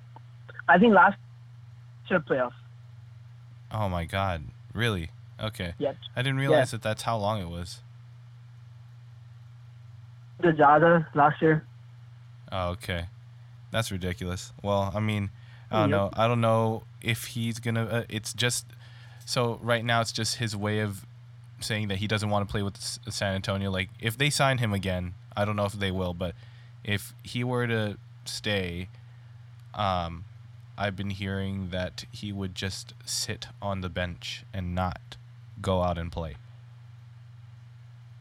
I 0.69 0.79
think 0.79 0.95
last 0.95 1.17
year 2.11 2.21
playoffs. 2.21 2.53
Oh 3.71 3.89
my 3.89 4.05
God! 4.05 4.45
Really? 4.75 5.11
Okay. 5.41 5.75
Yep. 5.79 5.97
I 6.15 6.23
didn't 6.23 6.39
realize 6.39 6.71
that 6.71 6.83
that's 6.83 7.03
how 7.03 7.17
long 7.19 7.41
it 7.41 7.49
was. 7.49 7.81
The 10.41 10.49
Jada 10.49 11.07
last 11.15 11.41
year. 11.41 11.67
Oh, 12.53 12.71
okay. 12.71 13.07
That's 13.71 13.91
ridiculous. 13.91 14.53
Well, 14.63 14.93
I 14.95 15.01
mean, 15.01 15.31
I 15.71 15.81
don't 15.81 15.91
Yep. 15.91 15.99
know. 15.99 16.11
I 16.15 16.29
don't 16.29 16.41
know 16.41 16.85
if 17.03 17.25
he's 17.29 17.59
gonna. 17.59 17.85
Uh, 17.85 18.03
it's 18.09 18.33
just 18.33 18.67
so 19.27 19.61
right 19.63 19.85
now. 19.85 20.01
It's 20.01 20.13
just 20.13 20.37
his 20.37 20.57
way 20.57 20.79
of 20.81 21.05
saying 21.61 21.89
that 21.89 21.99
he 21.99 22.07
doesn't 22.07 22.31
want 22.31 22.49
to 22.49 22.51
play 22.51 22.63
with 22.63 22.79
San 22.79 23.35
Antonio. 23.35 23.71
Like 23.71 23.91
if 24.01 24.17
they 24.17 24.31
sign 24.31 24.57
him 24.59 24.73
again, 24.73 25.13
I 25.37 25.45
don't 25.45 25.57
know 25.57 25.67
if 25.67 25.73
they 25.75 25.91
will, 25.91 26.15
but 26.15 26.35
if 26.83 27.13
he 27.23 27.45
were 27.45 27.67
to 27.67 27.99
stay, 28.25 28.89
um, 29.75 30.25
I've 30.79 30.97
been 30.97 31.11
hearing 31.11 31.71
that 31.71 32.05
he 32.13 32.33
would 32.33 32.55
just 32.55 32.95
sit 33.05 33.49
on 33.61 33.81
the 33.81 33.89
bench 33.89 34.45
and 34.55 34.75
not 34.75 35.17
go 35.61 35.83
out 35.83 35.99
and 35.99 36.11
play. 36.11 36.37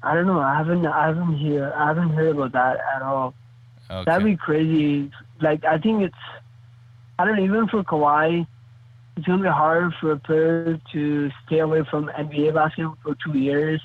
I 0.02 0.14
don't 0.14 0.28
know. 0.28 0.40
I 0.40 0.58
haven't. 0.58 0.86
I 0.86 1.08
haven't 1.08 1.38
hear. 1.38 1.74
I 1.76 1.88
haven't 1.88 2.10
heard 2.10 2.36
about 2.36 2.52
that 2.54 2.78
at 2.96 3.02
all. 3.02 3.34
Okay. 3.90 4.04
That'd 4.06 4.26
be 4.26 4.36
crazy. 4.36 5.12
Like 5.42 5.64
I 5.66 5.78
think 5.78 6.04
it's. 6.04 6.16
I 7.18 7.26
don't 7.26 7.38
know. 7.38 7.44
Even 7.44 7.68
for 7.68 7.84
Kawhi, 7.84 8.46
it's 9.16 9.26
gonna 9.26 9.44
be 9.44 9.50
hard 9.50 9.94
for 10.00 10.12
a 10.12 10.18
player 10.18 10.80
to 10.92 11.32
stay 11.46 11.60
away 11.60 11.84
from 11.90 12.10
NBA 12.10 12.54
basketball 12.54 12.98
for 13.04 13.16
two 13.24 13.38
years 13.38 13.82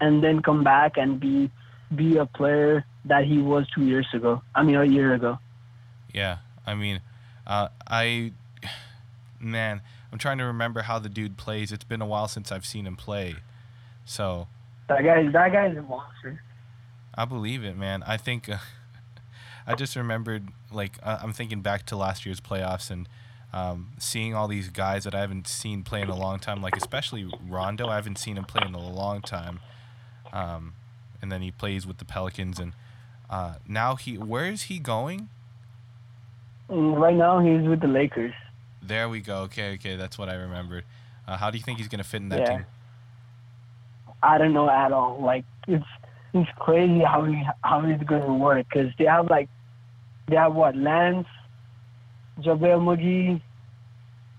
and 0.00 0.22
then 0.22 0.42
come 0.42 0.62
back 0.62 0.96
and 0.96 1.18
be 1.18 1.50
be 1.94 2.16
a 2.16 2.26
player 2.26 2.84
that 3.04 3.24
he 3.24 3.38
was 3.38 3.66
two 3.74 3.84
years 3.84 4.06
ago. 4.12 4.42
I 4.54 4.62
mean, 4.62 4.76
a 4.76 4.84
year 4.84 5.14
ago. 5.14 5.38
Yeah, 6.12 6.38
I 6.66 6.74
mean, 6.74 7.00
uh, 7.46 7.68
I, 7.86 8.32
man, 9.40 9.80
I'm 10.12 10.18
trying 10.18 10.38
to 10.38 10.44
remember 10.44 10.82
how 10.82 10.98
the 10.98 11.08
dude 11.08 11.36
plays. 11.36 11.72
It's 11.72 11.84
been 11.84 12.00
a 12.00 12.06
while 12.06 12.28
since 12.28 12.52
I've 12.52 12.66
seen 12.66 12.86
him 12.86 12.96
play, 12.96 13.36
so 14.04 14.48
That 14.88 15.02
guy. 15.02 15.28
That 15.30 15.52
guy 15.52 15.68
is 15.68 15.76
a 15.76 15.82
monster. 15.82 16.42
I 17.14 17.24
believe 17.24 17.64
it, 17.64 17.76
man. 17.76 18.02
I 18.06 18.16
think, 18.16 18.48
uh, 18.48 18.58
I 19.66 19.74
just 19.74 19.96
remembered, 19.96 20.48
like, 20.72 20.98
uh, 21.02 21.18
I'm 21.22 21.32
thinking 21.32 21.60
back 21.60 21.86
to 21.86 21.96
last 21.96 22.26
year's 22.26 22.40
playoffs 22.40 22.90
and 22.90 23.08
um, 23.54 23.90
seeing 23.98 24.34
all 24.34 24.48
these 24.48 24.68
guys 24.68 25.04
that 25.04 25.14
I 25.14 25.20
haven't 25.20 25.46
seen 25.46 25.84
play 25.84 26.02
in 26.02 26.08
a 26.10 26.16
long 26.16 26.40
time, 26.40 26.60
like 26.60 26.76
especially 26.76 27.32
Rondo. 27.48 27.88
I 27.88 27.94
haven't 27.94 28.18
seen 28.18 28.36
him 28.36 28.44
play 28.44 28.64
in 28.64 28.74
a 28.74 28.80
long 28.80 29.22
time, 29.22 29.60
um, 30.32 30.74
and 31.22 31.30
then 31.30 31.40
he 31.40 31.52
plays 31.52 31.86
with 31.86 31.98
the 31.98 32.04
Pelicans, 32.04 32.58
and 32.58 32.72
uh, 33.30 33.54
now 33.68 33.94
he, 33.94 34.18
where 34.18 34.46
is 34.46 34.62
he 34.62 34.80
going? 34.80 35.28
Mm, 36.68 36.98
Right 36.98 37.14
now, 37.14 37.38
he's 37.38 37.68
with 37.68 37.80
the 37.80 37.86
Lakers. 37.86 38.34
There 38.82 39.08
we 39.08 39.20
go. 39.20 39.42
Okay, 39.42 39.74
okay, 39.74 39.94
that's 39.94 40.18
what 40.18 40.28
I 40.28 40.34
remembered. 40.34 40.84
Uh, 41.26 41.36
how 41.36 41.50
do 41.52 41.56
you 41.56 41.62
think 41.62 41.78
he's 41.78 41.88
gonna 41.88 42.02
fit 42.04 42.22
in 42.22 42.30
that 42.30 42.40
Yeah. 42.40 42.56
team? 42.56 42.66
I 44.20 44.38
don't 44.38 44.52
know 44.52 44.68
at 44.68 44.90
all. 44.90 45.20
Like 45.22 45.44
it's 45.68 45.84
it's 46.32 46.50
crazy 46.58 47.00
how 47.04 47.24
he 47.24 47.40
how 47.62 47.82
he's 47.82 48.02
going 48.02 48.22
to 48.22 48.32
work 48.32 48.66
because 48.68 48.90
they 48.98 49.04
have 49.04 49.30
like 49.30 49.48
they 50.28 50.36
have 50.36 50.54
what 50.54 50.74
Lance, 50.74 51.28
JaVale 52.40 52.80
McGee. 52.80 53.40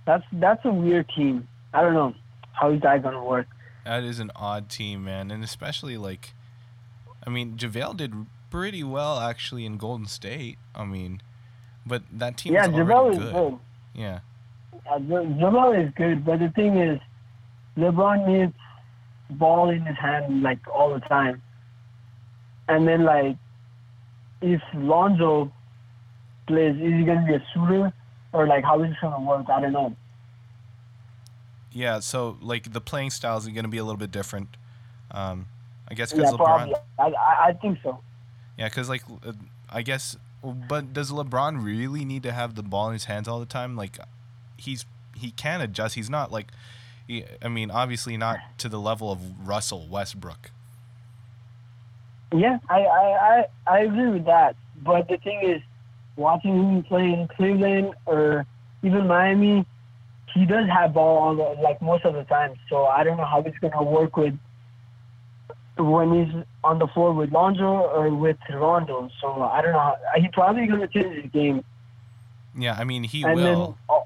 That's 0.05 0.23
that's 0.33 0.63
a 0.65 0.71
weird 0.71 1.09
team. 1.15 1.47
I 1.73 1.81
don't 1.81 1.93
know 1.93 2.13
how 2.53 2.71
is 2.71 2.81
that 2.81 3.01
going 3.01 3.15
to 3.15 3.23
work. 3.23 3.47
That 3.85 4.03
is 4.03 4.19
an 4.19 4.31
odd 4.35 4.69
team, 4.69 5.03
man, 5.03 5.29
and 5.31 5.43
especially 5.43 5.97
like, 5.97 6.33
I 7.25 7.29
mean, 7.29 7.57
JaVale 7.57 7.97
did 7.97 8.13
pretty 8.49 8.83
well 8.83 9.19
actually 9.19 9.65
in 9.65 9.77
Golden 9.77 10.07
State. 10.07 10.57
I 10.73 10.85
mean, 10.85 11.21
but 11.85 12.03
that 12.11 12.37
team 12.37 12.53
yeah, 12.53 12.67
JaVale 12.67 13.11
is 13.11 13.17
good. 13.19 13.59
Yeah, 13.93 14.19
Uh, 14.89 14.99
JaVale 14.99 15.87
is 15.87 15.93
good, 15.95 16.25
but 16.25 16.39
the 16.39 16.49
thing 16.49 16.77
is, 16.77 16.99
LeBron 17.77 18.27
needs 18.27 18.53
ball 19.29 19.69
in 19.69 19.85
his 19.85 19.97
hand 19.97 20.41
like 20.43 20.59
all 20.67 20.93
the 20.93 20.99
time. 21.01 21.41
And 22.67 22.87
then 22.87 23.03
like, 23.03 23.37
if 24.41 24.61
Lonzo 24.73 25.51
plays, 26.47 26.75
is 26.75 26.93
he 26.93 27.03
gonna 27.05 27.25
be 27.27 27.33
a 27.35 27.43
shooter 27.53 27.93
or 28.33 28.47
like 28.47 28.63
how 28.63 28.81
is 28.83 28.89
this 28.91 28.97
gonna 29.01 29.21
work? 29.25 29.47
I 29.49 29.61
don't 29.61 29.73
know. 29.73 29.95
yeah. 31.71 31.99
So 31.99 32.37
like 32.41 32.71
the 32.73 32.81
playing 32.81 33.11
styles 33.11 33.47
are 33.47 33.51
gonna 33.51 33.67
be 33.67 33.77
a 33.77 33.83
little 33.83 33.97
bit 33.99 34.11
different. 34.11 34.57
Um, 35.11 35.47
I 35.89 35.93
guess 35.93 36.13
Yeah, 36.13 36.17
because 36.17 36.33
LeBron. 36.33 36.37
probably. 36.37 36.75
I, 36.99 37.03
I 37.07 37.47
I 37.49 37.53
think 37.53 37.79
so. 37.83 37.99
Yeah, 38.57 38.69
because 38.69 38.89
like, 38.89 39.03
uh, 39.25 39.33
I 39.69 39.81
guess. 39.81 40.17
But 40.43 40.93
does 40.93 41.11
LeBron 41.11 41.63
really 41.65 42.05
need 42.05 42.21
to 42.23 42.31
have 42.31 42.53
the 42.53 42.61
ball 42.61 42.87
in 42.87 42.93
his 42.93 43.05
hands 43.05 43.27
all 43.27 43.39
the 43.39 43.47
time? 43.47 43.75
Like, 43.75 43.97
he's 44.57 44.85
he 45.15 45.31
can 45.31 45.59
adjust. 45.59 45.95
He's 45.95 46.09
not 46.09 46.31
like, 46.31 46.51
he, 47.07 47.25
I 47.41 47.47
mean, 47.47 47.71
obviously 47.71 48.15
not 48.15 48.37
to 48.59 48.69
the 48.69 48.79
level 48.79 49.11
of 49.11 49.47
Russell 49.47 49.87
Westbrook. 49.87 50.51
Yeah, 52.33 52.59
I, 52.69 52.79
I, 52.81 53.01
I, 53.09 53.45
I 53.67 53.79
agree 53.81 54.07
with 54.11 54.25
that. 54.25 54.55
But 54.83 55.07
the 55.07 55.17
thing 55.17 55.41
is, 55.43 55.61
watching 56.15 56.55
him 56.55 56.83
play 56.83 57.13
in 57.13 57.27
Cleveland 57.35 57.93
or 58.05 58.45
even 58.83 59.07
Miami, 59.07 59.65
he 60.33 60.45
does 60.45 60.67
have 60.69 60.93
ball 60.93 61.17
on 61.19 61.37
the, 61.37 61.61
like 61.61 61.81
most 61.81 62.05
of 62.05 62.13
the 62.13 62.23
time. 62.25 62.53
So 62.69 62.85
I 62.85 63.03
don't 63.03 63.17
know 63.17 63.25
how 63.25 63.41
it's 63.41 63.57
gonna 63.59 63.83
work 63.83 64.17
with 64.17 64.37
when 65.77 66.25
he's 66.25 66.43
on 66.63 66.79
the 66.79 66.87
floor 66.87 67.13
with 67.13 67.31
Lonzo 67.31 67.63
or 67.63 68.13
with 68.13 68.37
Rondo. 68.49 69.09
So 69.21 69.43
I 69.43 69.61
don't 69.61 69.73
know. 69.73 69.79
How, 69.79 69.97
he 70.17 70.27
probably 70.29 70.67
gonna 70.67 70.87
change 70.87 71.23
his 71.23 71.31
game. 71.31 71.63
Yeah, 72.57 72.75
I 72.77 72.83
mean 72.83 73.03
he 73.03 73.23
and 73.23 73.35
will. 73.35 73.77
then 73.89 73.99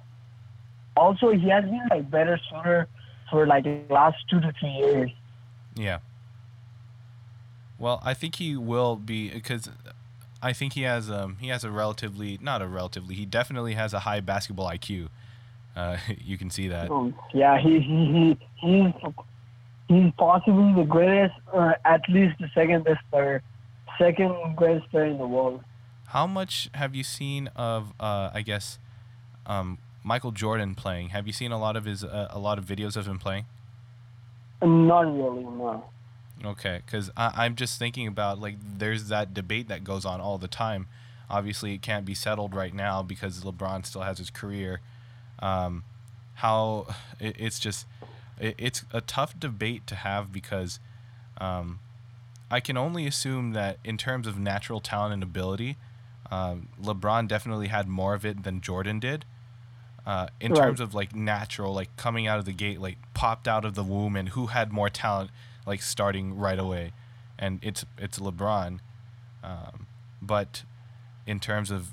also 0.98 1.32
he 1.32 1.50
has 1.50 1.64
been 1.64 1.88
like 1.90 2.10
better 2.10 2.40
shooter 2.50 2.88
for 3.30 3.46
like 3.46 3.64
the 3.64 3.82
last 3.90 4.18
two 4.30 4.40
to 4.40 4.54
three 4.60 4.72
years. 4.72 5.12
Yeah. 5.76 6.00
Well, 7.78 8.02
I 8.04 8.14
think 8.14 8.36
he 8.36 8.58
will 8.58 8.98
be 8.98 9.30
because 9.30 9.70
I 10.42 10.54
think 10.54 10.74
he 10.74 10.84
has 10.84 11.10
um 11.10 11.38
he 11.40 11.50
has 11.50 11.64
a 11.64 11.72
relatively 11.72 12.40
not 12.42 12.62
a 12.62 12.68
relatively 12.68 13.16
he 13.16 13.26
definitely 13.26 13.74
has 13.74 13.94
a 13.94 14.00
high 14.00 14.22
basketball 14.22 14.68
IQ. 14.68 15.10
Uh, 15.76 15.98
you 16.18 16.38
can 16.38 16.50
see 16.50 16.68
that. 16.68 16.90
Um, 16.90 17.16
yeah, 17.34 17.60
he, 17.60 17.80
he, 17.80 18.06
he 18.06 18.38
he's 18.56 18.94
he's 19.88 20.12
possibly 20.18 20.74
the 20.74 20.88
greatest, 20.88 21.36
or 21.52 21.76
at 21.86 22.02
least 22.10 22.40
the 22.40 22.50
second 22.54 22.84
best 22.84 23.02
player, 23.12 23.42
second 23.98 24.56
greatest 24.56 24.90
player 24.92 25.06
in 25.06 25.18
the 25.18 25.28
world. 25.28 25.64
How 26.08 26.26
much 26.26 26.70
have 26.74 26.96
you 26.96 27.04
seen 27.04 27.48
of 27.56 27.94
uh 28.00 28.32
I 28.34 28.42
guess 28.42 28.80
um 29.46 29.78
Michael 30.04 30.32
Jordan 30.32 30.76
playing? 30.76 31.10
Have 31.10 31.28
you 31.28 31.34
seen 31.34 31.52
a 31.52 31.60
lot 31.60 31.76
of 31.76 31.86
his 31.86 32.04
uh, 32.04 32.28
a 32.30 32.40
lot 32.40 32.58
of 32.58 32.66
videos 32.66 32.96
of 32.96 33.08
him 33.08 33.20
playing? 33.20 33.46
Not 34.62 35.02
really, 35.02 35.44
no. 35.44 35.86
Okay, 36.46 36.82
because 36.86 37.12
I'm 37.18 37.56
just 37.56 37.78
thinking 37.78 38.08
about 38.08 38.40
like 38.40 38.56
there's 38.78 39.10
that 39.10 39.34
debate 39.34 39.68
that 39.68 39.84
goes 39.84 40.06
on 40.06 40.22
all 40.22 40.38
the 40.38 40.48
time. 40.48 40.88
Obviously, 41.30 41.74
it 41.74 41.82
can't 41.82 42.06
be 42.06 42.14
settled 42.14 42.56
right 42.56 42.74
now 42.74 43.04
because 43.04 43.44
LeBron 43.44 43.86
still 43.86 44.02
has 44.02 44.18
his 44.20 44.30
career. 44.30 44.80
Um, 45.40 45.84
how 46.36 46.88
it, 47.20 47.36
it's 47.38 47.60
just 47.60 47.86
it, 48.40 48.56
it's 48.58 48.86
a 48.94 49.02
tough 49.02 49.38
debate 49.40 49.86
to 49.88 49.96
have 49.96 50.32
because 50.32 50.80
um, 51.40 51.80
I 52.50 52.60
can 52.62 52.78
only 52.78 53.06
assume 53.06 53.52
that 53.52 53.78
in 53.84 53.98
terms 53.98 54.26
of 54.26 54.40
natural 54.40 54.80
talent 54.80 55.14
and 55.14 55.24
ability, 55.24 55.76
um, 56.32 56.70
LeBron 56.82 57.28
definitely 57.28 57.68
had 57.68 57.88
more 57.88 58.14
of 58.14 58.26
it 58.26 58.44
than 58.44 58.62
Jordan 58.62 59.00
did. 59.00 59.26
Uh, 60.06 60.28
in 60.40 60.54
Right. 60.54 60.64
terms 60.64 60.80
of 60.80 60.96
like 60.96 61.14
natural, 61.14 61.74
like 61.74 61.96
coming 61.98 62.26
out 62.26 62.40
of 62.40 62.46
the 62.46 62.54
gate, 62.54 62.80
like 62.80 62.98
popped 63.14 63.48
out 63.48 63.66
of 63.66 63.76
the 63.76 63.84
womb, 63.84 64.16
and 64.16 64.30
who 64.30 64.48
had 64.48 64.72
more 64.72 64.90
talent, 64.90 65.30
like 65.66 65.82
starting 65.82 66.38
right 66.38 66.60
away, 66.60 66.92
and 67.38 67.60
it's 67.62 67.86
it's 67.98 68.20
LeBron. 68.20 68.80
Um, 69.44 69.88
but 70.22 70.64
in 71.26 71.40
terms 71.40 71.72
of 71.72 71.90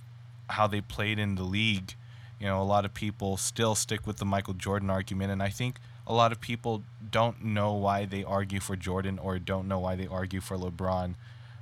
how 0.51 0.67
they 0.67 0.81
played 0.81 1.19
in 1.19 1.35
the 1.35 1.43
league, 1.43 1.95
you 2.41 2.47
know, 2.47 2.61
a 2.61 2.65
lot 2.65 2.85
of 2.85 2.95
people 2.95 3.37
still 3.37 3.75
stick 3.75 4.07
with 4.07 4.17
the 4.17 4.25
Michael 4.25 4.55
Jordan 4.55 4.91
argument, 4.91 5.31
and 5.31 5.43
I 5.43 5.49
think 5.49 5.79
a 6.07 6.15
lot 6.15 6.33
of 6.33 6.41
people 6.41 6.83
don't 7.11 7.45
know 7.45 7.73
why 7.73 8.05
they 8.05 8.23
argue 8.23 8.61
for 8.61 8.77
Jordan 8.77 9.19
or 9.19 9.39
don't 9.39 9.67
know 9.67 9.79
why 9.79 9.97
they 9.97 10.07
argue 10.07 10.41
for 10.41 10.57
LeBron, 10.57 11.15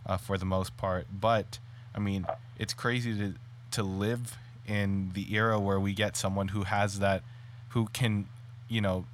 uh, 0.06 0.16
for 0.16 0.36
the 0.36 0.44
most 0.44 0.76
part. 0.76 1.06
But 1.12 1.58
I 1.94 1.98
mean, 1.98 2.26
it's 2.58 2.74
crazy 2.74 3.16
to 3.18 3.34
to 3.72 3.82
live 3.82 4.36
in 4.66 5.10
the 5.14 5.34
era 5.34 5.58
where 5.58 5.80
we 5.80 5.92
get 5.92 6.16
someone 6.16 6.48
who 6.48 6.62
has 6.62 6.98
that, 7.00 7.22
who 7.70 7.86
can, 7.92 8.26
you 8.68 8.80
know, 8.80 9.04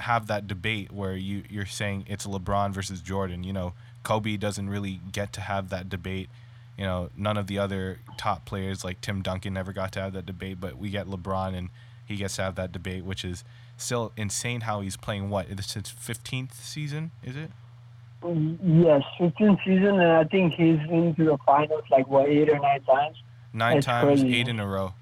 have 0.00 0.26
that 0.26 0.46
debate 0.46 0.92
where 0.92 1.14
you 1.14 1.42
you're 1.48 1.66
saying 1.66 2.04
it's 2.08 2.26
LeBron 2.26 2.72
versus 2.72 3.00
Jordan. 3.00 3.44
You 3.44 3.52
know, 3.52 3.72
Kobe 4.02 4.36
doesn't 4.36 4.68
really 4.68 5.00
get 5.12 5.32
to 5.34 5.40
have 5.40 5.68
that 5.70 5.88
debate. 5.88 6.28
You 6.76 6.84
know, 6.84 7.10
none 7.16 7.36
of 7.36 7.46
the 7.46 7.58
other 7.58 7.98
top 8.16 8.46
players 8.46 8.84
like 8.84 9.00
Tim 9.00 9.22
Duncan 9.22 9.52
never 9.54 9.72
got 9.72 9.92
to 9.92 10.00
have 10.00 10.12
that 10.14 10.24
debate, 10.26 10.60
but 10.60 10.78
we 10.78 10.90
get 10.90 11.06
LeBron 11.06 11.54
and 11.54 11.68
he 12.06 12.16
gets 12.16 12.36
to 12.36 12.42
have 12.42 12.54
that 12.56 12.72
debate, 12.72 13.04
which 13.04 13.24
is 13.24 13.44
still 13.76 14.12
insane 14.16 14.62
how 14.62 14.80
he's 14.80 14.96
playing 14.96 15.30
what? 15.30 15.46
It's 15.48 15.74
his 15.74 15.84
15th 15.84 16.54
season, 16.54 17.10
is 17.22 17.36
it? 17.36 17.50
Mm, 18.22 18.58
yes, 18.84 19.02
15th 19.18 19.58
season, 19.64 20.00
and 20.00 20.12
I 20.12 20.24
think 20.24 20.54
he's 20.54 20.78
into 20.90 21.24
the 21.24 21.38
finals 21.46 21.84
like 21.90 22.06
what 22.08 22.28
eight 22.28 22.48
or 22.50 22.58
nine 22.58 22.82
times. 22.82 23.16
Nine 23.52 23.76
That's 23.76 23.86
times, 23.86 24.20
crazy. 24.20 24.36
eight 24.38 24.48
in 24.48 24.60
a 24.60 24.66
row. 24.66 24.94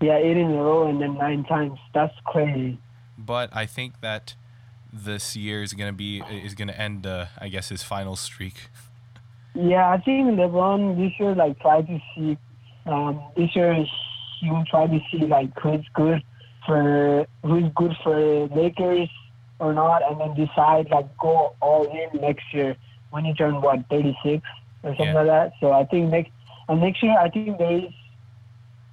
Yeah, 0.00 0.16
eight 0.16 0.36
in 0.36 0.50
a 0.50 0.62
row 0.62 0.88
and 0.88 1.00
then 1.00 1.14
nine 1.14 1.44
times. 1.44 1.78
That's 1.94 2.14
crazy. 2.24 2.78
But 3.24 3.54
I 3.54 3.66
think 3.66 4.00
that 4.00 4.34
this 4.92 5.36
year 5.36 5.62
is 5.62 5.72
gonna 5.72 5.92
be 5.92 6.22
is 6.30 6.54
gonna 6.54 6.72
end, 6.72 7.06
uh, 7.06 7.26
I 7.38 7.48
guess, 7.48 7.68
his 7.70 7.82
final 7.82 8.16
streak. 8.16 8.68
Yeah, 9.54 9.88
I 9.90 9.98
think 9.98 10.28
LeBron 10.38 10.96
this 10.96 11.12
year 11.18 11.34
like 11.34 11.58
try 11.60 11.82
to 11.82 11.98
see 12.14 12.38
um, 12.86 13.20
this 13.36 13.54
year 13.54 13.74
he 14.40 14.50
will 14.50 14.64
try 14.64 14.86
to 14.86 15.00
see 15.10 15.26
like 15.26 15.50
who's 15.60 15.86
good 15.94 16.22
for 16.66 17.26
who's 17.42 17.70
good 17.74 17.94
for 18.02 18.46
Lakers 18.48 19.08
or 19.58 19.72
not, 19.72 20.02
and 20.08 20.20
then 20.20 20.34
decide 20.34 20.90
like 20.90 21.06
go 21.18 21.54
all 21.60 21.84
in 21.84 22.20
next 22.20 22.44
year 22.52 22.76
when 23.10 23.24
he 23.24 23.34
turn 23.34 23.60
what 23.60 23.88
thirty 23.88 24.16
six 24.24 24.42
or 24.82 24.90
something 24.96 25.06
Yeah. 25.06 25.14
like 25.14 25.26
that. 25.26 25.52
So 25.60 25.72
I 25.72 25.84
think 25.84 26.10
next 26.10 26.30
and 26.68 26.80
next 26.80 27.02
year 27.02 27.16
I 27.18 27.28
think 27.30 27.58
there 27.58 27.78
is 27.78 27.92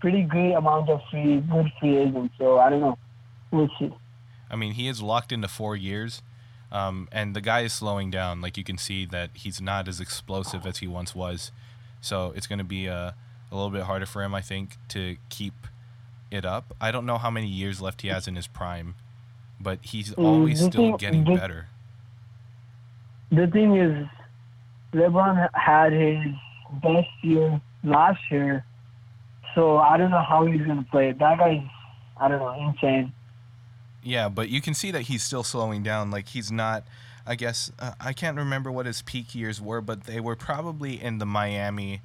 pretty 0.01 0.23
good 0.23 0.53
amount 0.53 0.89
of 0.89 1.01
free 1.09 1.41
good 1.41 1.71
free 1.79 1.97
agents. 1.97 2.35
So 2.37 2.59
I 2.59 2.69
don't 2.69 2.81
know, 2.81 2.97
we'll 3.51 3.69
see. 3.79 3.91
I 4.49 4.55
mean, 4.55 4.73
he 4.73 4.87
is 4.87 5.01
locked 5.01 5.31
into 5.31 5.47
four 5.47 5.75
years, 5.75 6.21
um, 6.71 7.07
and 7.11 7.35
the 7.35 7.41
guy 7.41 7.61
is 7.61 7.73
slowing 7.73 8.09
down. 8.11 8.41
Like 8.41 8.57
you 8.57 8.63
can 8.63 8.77
see 8.77 9.05
that 9.07 9.29
he's 9.33 9.61
not 9.61 9.87
as 9.87 9.99
explosive 9.99 10.65
as 10.65 10.77
he 10.79 10.87
once 10.87 11.13
was. 11.15 11.51
So 12.01 12.33
it's 12.35 12.47
going 12.47 12.59
to 12.59 12.65
be 12.65 12.87
uh, 12.89 13.11
a 13.51 13.55
little 13.55 13.69
bit 13.69 13.83
harder 13.83 14.05
for 14.05 14.23
him, 14.23 14.33
I 14.33 14.41
think, 14.41 14.77
to 14.89 15.17
keep 15.29 15.53
it 16.31 16.45
up. 16.45 16.73
I 16.79 16.91
don't 16.91 17.05
know 17.05 17.17
how 17.17 17.29
many 17.31 17.47
years 17.47 17.81
left 17.81 18.01
he 18.01 18.07
has 18.09 18.27
in 18.27 18.35
his 18.35 18.47
prime, 18.47 18.95
but 19.59 19.79
he's 19.81 20.11
Mm, 20.15 20.23
always 20.25 20.59
the 20.59 20.65
still 20.71 20.81
thing- 20.83 20.97
getting 20.97 21.23
the- 21.25 21.35
better. 21.35 21.67
the 23.31 23.47
thing 23.47 23.75
is, 23.75 24.07
LeBron 24.93 25.49
had 25.53 25.91
his 25.93 26.33
best 26.81 27.09
year 27.21 27.61
last 27.83 28.19
year, 28.31 28.65
so 29.53 29.77
I 29.77 29.97
don't 29.97 30.11
know 30.11 30.23
how 30.27 30.45
he's 30.45 30.61
gonna 30.65 30.83
play. 30.89 31.11
That 31.11 31.37
guy's, 31.37 31.61
I 32.17 32.27
don't 32.27 32.39
know, 32.39 32.69
insane. 32.69 33.11
Yeah, 34.03 34.29
but 34.29 34.49
you 34.49 34.61
can 34.61 34.73
see 34.73 34.91
that 34.91 35.03
he's 35.03 35.23
still 35.23 35.43
slowing 35.43 35.83
down. 35.83 36.11
Like 36.11 36.29
he's 36.29 36.51
not. 36.51 36.83
I 37.27 37.35
guess 37.35 37.71
uh, 37.77 37.91
I 37.99 38.13
can't 38.13 38.37
remember 38.37 38.71
what 38.71 38.85
his 38.85 39.01
peak 39.03 39.35
years 39.35 39.61
were, 39.61 39.81
but 39.81 40.05
they 40.05 40.19
were 40.19 40.35
probably 40.35 41.01
in 41.01 41.19
the 41.19 41.25
Miami 41.25 42.01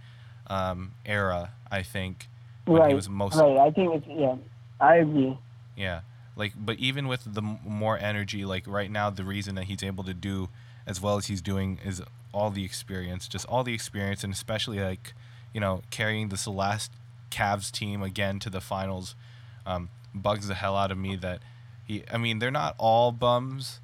um, 0.48 0.92
era. 1.06 1.52
I 1.70 1.82
think 1.82 2.28
when 2.66 2.82
right, 2.82 2.88
he 2.88 2.94
was 2.94 3.08
most 3.08 3.36
right. 3.36 3.56
I 3.58 3.70
think 3.70 3.94
it's 3.94 4.06
yeah. 4.06 4.36
I 4.80 4.96
agree. 4.96 5.38
Yeah, 5.76 6.00
like 6.36 6.52
but 6.56 6.78
even 6.78 7.08
with 7.08 7.22
the 7.26 7.42
more 7.42 7.98
energy, 7.98 8.44
like 8.44 8.66
right 8.66 8.90
now, 8.90 9.10
the 9.10 9.24
reason 9.24 9.54
that 9.54 9.64
he's 9.64 9.82
able 9.82 10.04
to 10.04 10.14
do 10.14 10.48
as 10.86 11.00
well 11.00 11.16
as 11.16 11.26
he's 11.26 11.40
doing 11.40 11.78
is 11.84 12.02
all 12.32 12.50
the 12.50 12.64
experience, 12.64 13.28
just 13.28 13.46
all 13.46 13.64
the 13.64 13.74
experience, 13.74 14.24
and 14.24 14.32
especially 14.32 14.80
like 14.80 15.14
you 15.52 15.60
know 15.60 15.82
carrying 15.90 16.28
this 16.28 16.46
last 16.46 16.92
Cavs 17.30 17.70
team 17.70 18.02
again 18.02 18.38
to 18.40 18.50
the 18.50 18.60
finals 18.60 19.14
um, 19.66 19.88
bugs 20.14 20.48
the 20.48 20.54
hell 20.54 20.76
out 20.76 20.90
of 20.90 20.98
me. 20.98 21.16
That 21.16 21.40
I 22.12 22.16
mean, 22.18 22.38
they're 22.38 22.50
not 22.50 22.74
all 22.78 23.12
bums. 23.12 23.80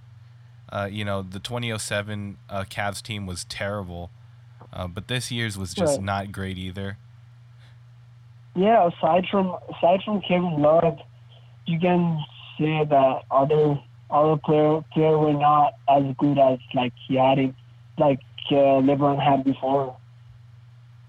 Uh, 0.73 0.89
you 0.91 1.05
know, 1.05 1.23
the 1.23 1.41
2007 1.41 2.39
uh, 2.49 2.65
Cavs 2.71 3.03
team 3.03 3.27
was 3.27 3.45
terrible, 3.45 4.11
uh, 4.73 4.87
but 4.87 5.09
this 5.09 5.31
year's 5.31 5.59
was 5.59 5.75
just 5.75 5.97
Right. 5.97 6.05
not 6.05 6.33
great 6.33 6.57
either. 6.59 6.97
Yeah, 8.55 8.89
aside 8.89 9.27
from 9.31 9.57
aside 9.77 10.01
from 10.05 10.21
Kevin 10.23 10.61
Love, 10.61 10.99
you 11.67 11.79
can 11.79 12.19
say 12.59 12.85
that 12.85 13.23
other 13.31 13.81
other 14.11 14.37
player 14.37 14.83
player 14.93 15.17
were 15.19 15.33
not 15.33 15.75
as 15.89 16.03
good 16.19 16.39
as 16.39 16.59
like 16.75 16.93
he 17.07 17.17
had 17.17 17.39
it, 17.39 17.55
like 17.99 18.21
uh, 18.51 18.83
LeBron 18.83 19.21
had 19.23 19.45
before. 19.45 19.97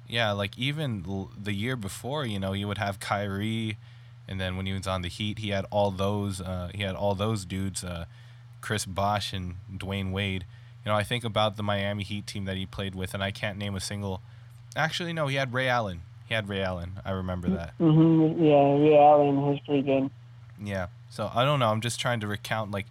Yeah, 0.08 0.32
like 0.34 0.58
even 0.58 1.04
l- 1.08 1.32
the 1.41 1.54
year 1.54 1.75
before, 1.75 2.25
you 2.25 2.39
know, 2.39 2.54
you 2.54 2.67
would 2.67 2.77
have 2.77 2.99
Kyrie, 2.99 3.77
and 4.31 4.39
then 4.39 4.55
when 4.55 4.65
he 4.65 4.71
was 4.73 4.87
on 4.87 5.01
the 5.01 5.09
Heat, 5.09 5.39
he 5.39 5.49
had 5.49 5.65
all 5.69 5.91
those. 5.91 6.39
Uh, 6.39 6.71
he 6.73 6.83
had 6.83 6.95
all 6.95 7.13
those 7.13 7.43
dudes, 7.43 7.83
uh, 7.83 8.05
Chris 8.61 8.85
Bosh 8.85 9.33
and 9.33 9.55
Dwyane 9.71 10.11
Wade. 10.11 10.45
You 10.85 10.91
know, 10.91 10.97
I 10.97 11.03
think 11.03 11.23
about 11.23 11.57
the 11.57 11.63
Miami 11.63 12.03
Heat 12.03 12.25
team 12.25 12.45
that 12.45 12.55
he 12.55 12.65
played 12.65 12.95
with, 12.95 13.13
and 13.13 13.21
I 13.21 13.31
can't 13.31 13.57
name 13.57 13.75
a 13.75 13.81
single. 13.81 14.21
Actually, 14.75 15.11
no, 15.11 15.27
he 15.27 15.35
had 15.35 15.53
Ray 15.53 15.67
Allen. 15.67 16.01
He 16.27 16.33
had 16.33 16.47
Ray 16.47 16.61
Allen. 16.63 16.93
I 17.03 17.11
remember 17.11 17.49
that. 17.49 17.73
hmm 17.77 18.41
Yeah, 18.41 18.73
Ray 18.79 18.97
Allen 18.97 19.41
was 19.41 19.59
pretty 19.65 19.81
good. 19.81 20.09
Yeah. 20.63 20.87
So 21.09 21.29
I 21.35 21.43
don't 21.43 21.59
know. 21.59 21.69
I'm 21.69 21.81
just 21.81 21.99
trying 21.99 22.21
to 22.21 22.27
recount 22.27 22.71
like 22.71 22.85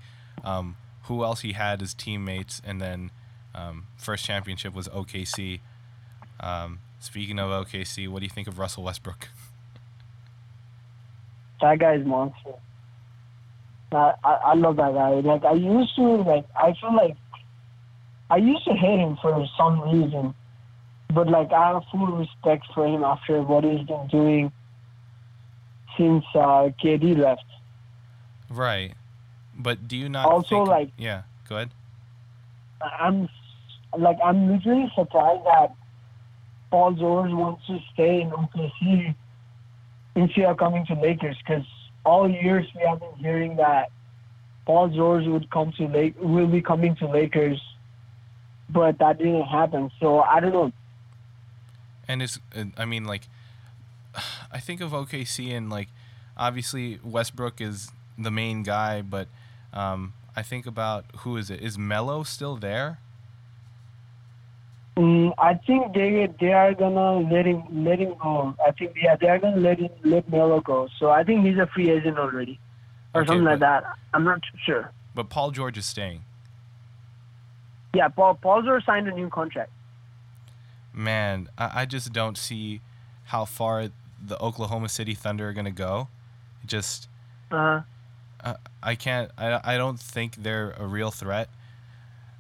um, 0.45 0.77
who 1.05 1.25
else 1.25 1.41
he 1.41 1.55
had 1.55 1.81
as 1.81 1.95
teammates, 1.95 2.61
and 2.65 2.81
then 2.83 3.11
um, 3.55 3.87
first 3.97 4.27
championship 4.27 4.75
was 4.75 4.89
OKC. 4.89 5.61
Um, 6.39 6.81
speaking 7.01 7.39
of 7.39 7.49
OKC, 7.49 8.09
what 8.09 8.19
do 8.21 8.27
you 8.27 8.31
think 8.31 8.47
of 8.47 8.59
Russell 8.59 8.85
Westbrook? 8.85 9.29
That 11.61 11.79
guy's 11.79 12.05
monster. 12.05 12.55
I, 13.93 14.15
I 14.25 14.33
I 14.33 14.55
love 14.55 14.77
that 14.77 14.95
guy. 14.95 15.11
Like 15.21 15.45
I 15.45 15.53
used 15.53 15.95
to 15.97 16.03
like 16.03 16.47
I 16.57 16.73
feel 16.81 16.95
like 16.95 17.17
I 18.31 18.37
used 18.37 18.65
to 18.65 18.73
hate 18.75 18.99
him 19.01 19.17
for 19.21 19.47
some 19.59 19.81
reason, 19.83 20.35
but 21.13 21.29
like 21.29 21.53
I 21.53 21.73
have 21.73 21.83
full 21.91 22.07
respect 22.07 22.67
for 22.75 22.87
him 22.87 23.03
after 23.05 23.43
what 23.43 23.65
he's 23.65 23.87
been 23.87 24.07
doing 24.09 24.53
since 25.99 26.25
uh, 26.35 26.71
KD 26.83 27.19
left. 27.19 27.45
Right. 28.49 28.95
But 29.59 29.89
do 29.89 29.97
you 29.97 30.09
not 30.09 30.27
Also, 30.27 30.49
think- 30.65 30.69
like- 30.69 30.93
yeah, 30.97 31.23
go 31.49 31.57
ahead. 31.57 31.71
I'm 32.99 33.29
like 33.99 34.17
I'm 34.25 34.51
literally 34.51 34.91
surprised 34.95 35.45
that 35.45 35.75
Paul 36.71 36.93
George 36.93 37.33
wants 37.33 37.67
to 37.67 37.79
stay 37.93 38.21
in 38.23 38.31
OKC 38.31 39.15
of 40.17 40.57
coming 40.57 40.87
to 40.87 40.95
Lakers 40.95 41.37
because 41.39 41.65
all 42.05 42.29
years 42.29 42.67
we 42.75 42.83
have 42.83 43.01
been 43.01 43.15
hearing 43.17 43.57
that 43.57 43.91
Paul 44.67 44.89
George 44.89 45.27
would 45.27 45.51
come 45.51 45.73
to 45.73 45.87
Lake 45.87 46.15
will 46.21 46.47
be 46.47 46.61
coming 46.61 46.95
to 46.97 47.09
Lakers, 47.09 47.61
but 48.69 48.99
that 48.99 49.19
didn't 49.19 49.43
happen. 49.43 49.91
So 50.01 50.21
I 50.21 50.41
don't 50.41 50.53
know. 50.53 50.73
And 52.09 52.23
it's 52.23 52.39
I 52.77 52.85
mean 52.85 53.05
like 53.05 53.23
I 54.53 54.61
think 54.61 54.81
of 54.81 54.93
OKC 54.93 55.53
and 55.53 55.71
like 55.71 55.89
obviously 56.37 56.99
Westbrook 57.03 57.61
is 57.61 57.91
the 58.19 58.31
main 58.31 58.63
guy, 58.63 59.03
but 59.03 59.29
um, 59.73 60.15
I 60.37 60.43
think 60.43 60.67
about 60.67 61.05
who 61.19 61.37
is 61.37 61.51
it? 61.51 61.61
Is 61.61 61.79
Melo 61.79 62.23
still 62.23 62.57
there? 62.57 62.99
Mm, 64.97 65.33
I 65.39 65.55
think 65.55 65.95
they 65.95 66.29
they 66.41 66.53
are 66.53 66.75
gonna 66.75 67.21
let 67.29 67.47
him 67.47 67.63
let 67.85 67.99
him 67.99 68.15
go. 68.21 68.55
I 68.67 68.73
think 68.73 68.97
yeah 69.01 69.17
they 69.17 69.29
are 69.29 69.39
gonna 69.39 69.57
let 69.57 69.79
him 69.79 69.91
let 70.05 70.29
Melo 70.29 70.61
go. 70.61 70.89
So 70.99 71.11
I 71.11 71.23
think 71.25 71.47
he's 71.47 71.59
a 71.59 71.67
free 71.69 71.91
agent 71.91 72.19
already, 72.19 72.59
or 73.15 73.23
Okay, 73.23 73.29
something 73.29 73.45
like 73.45 73.61
that. 73.61 73.85
I'm 74.13 74.25
not 74.25 74.41
sure. 74.67 74.93
But 75.15 75.29
Paul 75.29 75.53
George 75.53 75.79
is 75.79 75.87
staying. 75.87 76.23
Yeah, 77.95 78.09
Paul 78.09 78.35
Paul 78.35 78.63
George 78.63 78.85
signed 78.85 79.09
a 79.09 79.13
new 79.13 79.29
contract. 79.29 79.71
Man, 80.93 81.49
I, 81.57 81.83
I 81.83 81.87
just 81.87 82.13
don't 82.13 82.37
see 82.37 82.81
how 83.27 83.45
far 83.45 83.91
the 84.21 84.39
Oklahoma 84.43 84.89
City 84.89 85.15
Thunder 85.15 85.49
are 85.49 85.53
gonna 85.53 85.71
go. 85.71 86.09
Just 86.67 87.09
Uh, 87.51 87.83
uh, 88.43 88.55
I 88.83 88.97
can't. 88.97 89.31
I, 89.39 89.61
I 89.63 89.79
don't 89.79 90.01
think 90.01 90.37
they're 90.37 90.73
a 90.73 90.87
real 90.87 91.11
threat. 91.11 91.49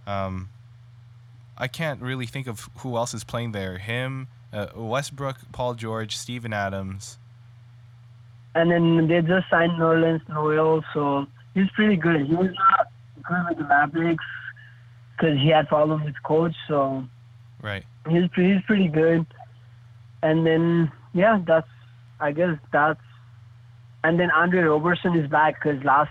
Um, 0.06 0.48
I 1.60 1.68
can't 1.68 2.00
really 2.00 2.26
think 2.26 2.46
of 2.48 2.68
who 2.78 2.96
else 2.96 3.12
is 3.14 3.22
playing 3.22 3.52
there. 3.52 3.78
Him, 3.78 4.26
uh, 4.52 4.68
Westbrook, 4.74 5.36
Paul 5.52 5.74
George, 5.74 6.16
Steven 6.16 6.52
Adams. 6.52 7.18
and 8.54 8.70
then 8.70 9.06
they 9.06 9.20
just 9.20 9.48
signed 9.48 9.72
Nerlens 9.72 10.26
Noel, 10.28 10.82
so 10.92 11.26
he's 11.54 11.70
pretty 11.76 11.94
good. 11.96 12.26
He 12.26 12.34
was 12.34 12.50
not 12.58 12.88
good 13.22 13.44
with 13.48 13.58
the 13.58 13.64
Mavericks 13.64 14.24
because 15.16 15.38
he 15.38 15.48
had 15.50 15.68
problems 15.68 16.04
with 16.04 16.14
coach, 16.24 16.54
so 16.66 17.04
Right. 17.62 17.84
he's 18.08 18.26
pretty, 18.32 18.54
he's 18.54 18.62
pretty 18.64 18.88
good. 18.88 19.24
And 20.22 20.44
then 20.46 20.90
yeah, 21.12 21.40
that's 21.46 21.68
I 22.18 22.32
guess 22.32 22.58
that's 22.72 23.00
and 24.02 24.18
then 24.18 24.30
Andre 24.30 24.62
Roberson 24.62 25.14
is 25.16 25.30
back 25.30 25.62
because 25.62 25.82
last 25.84 26.10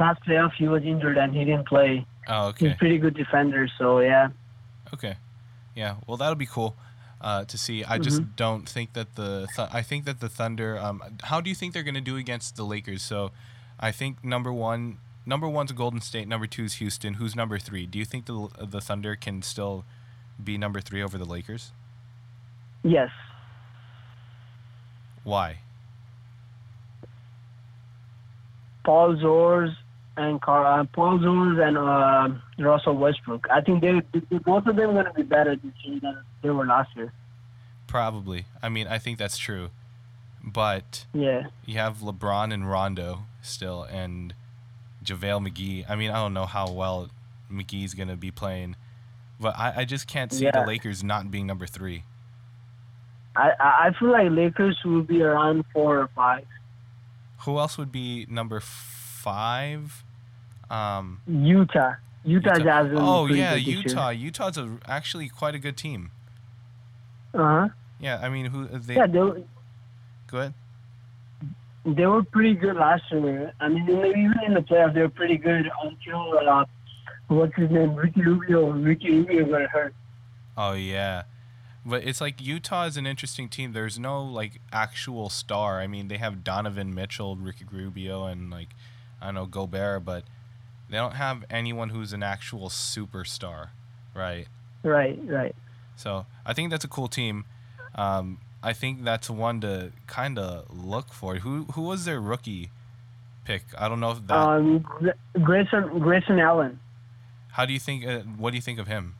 last 0.00 0.20
playoff 0.24 0.52
he 0.58 0.66
was 0.66 0.82
injured 0.82 1.16
and 1.18 1.32
he 1.34 1.44
didn't 1.44 1.68
play. 1.68 2.06
Oh, 2.26 2.46
He's 2.52 2.54
okay. 2.68 2.72
a 2.72 2.76
pretty 2.76 2.98
good 2.98 3.14
defender, 3.14 3.68
so 3.78 4.00
yeah. 4.00 4.28
Okay. 4.94 5.16
Yeah. 5.74 5.96
Well, 6.06 6.16
that'll 6.16 6.34
be 6.34 6.46
cool 6.46 6.76
uh, 7.20 7.44
to 7.44 7.56
see. 7.56 7.84
I 7.84 7.98
just 7.98 8.36
don't 8.36 8.68
think 8.68 8.92
that 8.94 9.14
the 9.14 9.46
th- 9.56 9.68
I 9.72 9.82
think 9.82 10.04
that 10.04 10.20
the 10.20 10.28
Thunder. 10.28 10.78
Um, 10.78 11.02
how 11.24 11.40
do 11.40 11.48
you 11.48 11.56
think 11.56 11.72
they're 11.72 11.82
going 11.82 11.94
to 11.94 12.00
do 12.00 12.16
against 12.16 12.56
the 12.56 12.64
Lakers? 12.64 13.02
So, 13.02 13.30
I 13.78 13.92
think 13.92 14.24
number 14.24 14.52
one, 14.52 14.98
number 15.24 15.48
one's 15.48 15.72
Golden 15.72 16.00
State. 16.00 16.28
Number 16.28 16.46
two 16.46 16.64
is 16.64 16.74
Houston. 16.74 17.14
Who's 17.14 17.34
number 17.36 17.58
three? 17.58 17.86
Do 17.86 17.98
you 17.98 18.04
think 18.04 18.26
the 18.26 18.48
the 18.60 18.80
Thunder 18.80 19.16
can 19.16 19.42
still 19.42 19.84
be 20.42 20.58
number 20.58 20.80
three 20.80 21.02
over 21.02 21.16
the 21.16 21.24
Lakers? 21.24 21.70
Yes. 22.82 23.10
Why? 25.24 25.60
Paul 28.84 29.14
Zors 29.14 29.76
and 30.16 30.40
Car- 30.40 30.80
uh, 30.80 30.84
Paul 30.92 31.18
Zors 31.18 31.66
and 31.66 31.78
uh, 31.78 32.28
Russell 32.62 32.96
Westbrook. 32.96 33.46
I 33.50 33.60
think 33.60 33.80
they, 33.80 34.00
they 34.30 34.38
both 34.38 34.66
of 34.66 34.76
them 34.76 34.90
are 34.90 34.92
going 35.02 35.06
to 35.06 35.12
be 35.14 35.22
better 35.22 35.56
this 35.56 35.72
year 35.84 36.00
than 36.00 36.18
they 36.42 36.50
were 36.50 36.66
last 36.66 36.90
year. 36.96 37.12
Probably. 37.86 38.46
I 38.62 38.68
mean, 38.68 38.86
I 38.86 38.98
think 38.98 39.18
that's 39.18 39.38
true, 39.38 39.70
but 40.42 41.06
Yeah. 41.12 41.48
you 41.66 41.78
have 41.78 41.98
LeBron 41.98 42.52
and 42.52 42.68
Rondo 42.70 43.24
still, 43.42 43.82
and 43.84 44.34
JaVale 45.04 45.48
McGee. 45.48 45.84
I 45.88 45.96
mean, 45.96 46.10
I 46.10 46.14
don't 46.16 46.34
know 46.34 46.46
how 46.46 46.70
well 46.70 47.10
McGee's 47.50 47.92
gonna 47.94 48.16
be 48.16 48.30
playing, 48.30 48.76
but 49.40 49.58
I, 49.58 49.72
I 49.78 49.84
just 49.84 50.06
can't 50.06 50.32
see 50.32 50.48
the 50.50 50.64
Lakers 50.66 51.02
not 51.04 51.30
being 51.30 51.46
number 51.46 51.66
three. 51.66 52.04
I, 53.36 53.50
I 53.58 53.86
I 53.88 53.90
feel 53.98 54.10
like 54.12 54.30
Lakers 54.30 54.78
will 54.84 55.02
be 55.02 55.22
around 55.22 55.64
four 55.72 55.98
or 56.00 56.08
five. 56.14 56.44
Who 57.40 57.58
else 57.58 57.76
would 57.78 57.90
be 57.92 58.26
number 58.30 58.60
five? 59.22 60.04
Um, 60.70 61.20
Utah. 61.26 61.94
Utah, 62.24 62.58
Jazz. 62.58 62.86
is 62.86 62.98
Oh 63.00 63.26
yeah, 63.26 63.54
good 63.54 63.60
this 63.60 63.66
year. 63.66 63.78
Utah. 63.78 64.08
Utah's 64.10 64.58
a, 64.58 64.78
actually 64.86 65.28
quite 65.28 65.54
a 65.54 65.58
good 65.58 65.76
team. 65.76 66.10
Uh-huh. 67.34 67.68
Yeah, 68.00 68.20
I 68.22 68.28
mean, 68.28 68.46
who 68.46 68.66
they? 68.66 68.96
Yeah, 68.96 69.06
they, 69.06 69.18
were- 69.18 69.42
Go 70.28 70.38
ahead. 70.38 70.54
they 71.84 72.06
were 72.06 72.22
pretty 72.22 72.54
good 72.54 72.76
last 72.76 73.02
year. 73.10 73.52
I 73.60 73.68
mean, 73.68 73.88
even 73.88 74.34
in 74.46 74.54
the 74.54 74.60
playoffs, 74.60 74.94
they 74.94 75.02
were 75.02 75.08
pretty 75.08 75.36
good 75.36 75.70
until, 75.82 76.38
uh, 76.48 76.64
what's 77.28 77.54
his 77.56 77.70
name? 77.70 77.94
Ricky 77.94 78.22
Rubio. 78.22 78.70
Ricky 78.70 79.18
Rubio 79.20 79.44
got 79.46 79.70
hurt. 79.70 79.94
Oh 80.56 80.72
yeah, 80.74 81.22
but 81.84 82.04
it's 82.04 82.20
like 82.20 82.40
Utah 82.40 82.84
is 82.84 82.96
an 82.96 83.06
interesting 83.06 83.48
team. 83.48 83.72
There's 83.72 83.98
no 83.98 84.22
like 84.22 84.60
actual 84.72 85.28
star. 85.30 85.80
I 85.80 85.86
mean, 85.86 86.08
they 86.08 86.18
have 86.18 86.44
Donovan 86.44 86.94
Mitchell, 86.94 87.36
Ricky 87.36 87.64
Rubio, 87.70 88.26
and 88.26 88.50
like 88.50 88.70
I 89.22 89.26
don't 89.26 89.34
know 89.34 89.46
Gobert, 89.46 90.04
but 90.04 90.24
they 90.90 90.96
don't 90.96 91.14
have 91.14 91.44
anyone 91.48 91.90
who's 91.90 92.12
an 92.12 92.22
actual 92.22 92.68
superstar, 92.68 93.68
right? 94.14 94.48
Right, 94.82 95.18
right. 95.24 95.54
So 95.96 96.26
I 96.44 96.52
think 96.52 96.70
that's 96.70 96.84
a 96.84 96.88
cool 96.88 97.08
team. 97.08 97.44
Um, 97.94 98.38
I 98.62 98.72
think 98.72 99.04
that's 99.04 99.30
one 99.30 99.60
to 99.60 99.92
kind 100.06 100.38
of 100.38 100.66
look 100.70 101.12
for. 101.12 101.36
Who 101.36 101.64
who 101.74 101.82
was 101.82 102.04
their 102.04 102.20
rookie 102.20 102.70
pick? 103.44 103.62
I 103.78 103.88
don't 103.88 104.00
know 104.00 104.10
if 104.12 104.26
that. 104.26 104.36
Um, 104.36 104.84
Grayson, 105.42 105.98
Grayson 106.00 106.38
Allen. 106.38 106.80
how 107.52 107.64
do 107.64 107.72
you 107.72 107.78
think? 107.78 108.04
Uh, 108.04 108.20
what 108.20 108.50
do 108.50 108.56
you 108.56 108.62
think 108.62 108.78
of 108.78 108.86
him? 108.88 109.14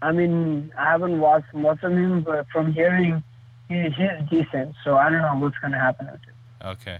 I 0.00 0.12
mean, 0.12 0.72
I 0.78 0.92
haven't 0.92 1.18
watched 1.20 1.52
much 1.54 1.82
of 1.82 1.92
him, 1.92 2.22
but 2.22 2.46
from 2.52 2.72
hearing, 2.72 3.22
he, 3.68 3.82
he's 3.82 4.30
decent. 4.30 4.74
So 4.84 4.96
I 4.96 5.10
don't 5.10 5.22
know 5.22 5.36
what's 5.38 5.58
going 5.58 5.72
to 5.72 5.78
happen 5.78 6.06
with 6.06 6.20
him. 6.22 6.34
Okay. 6.64 6.98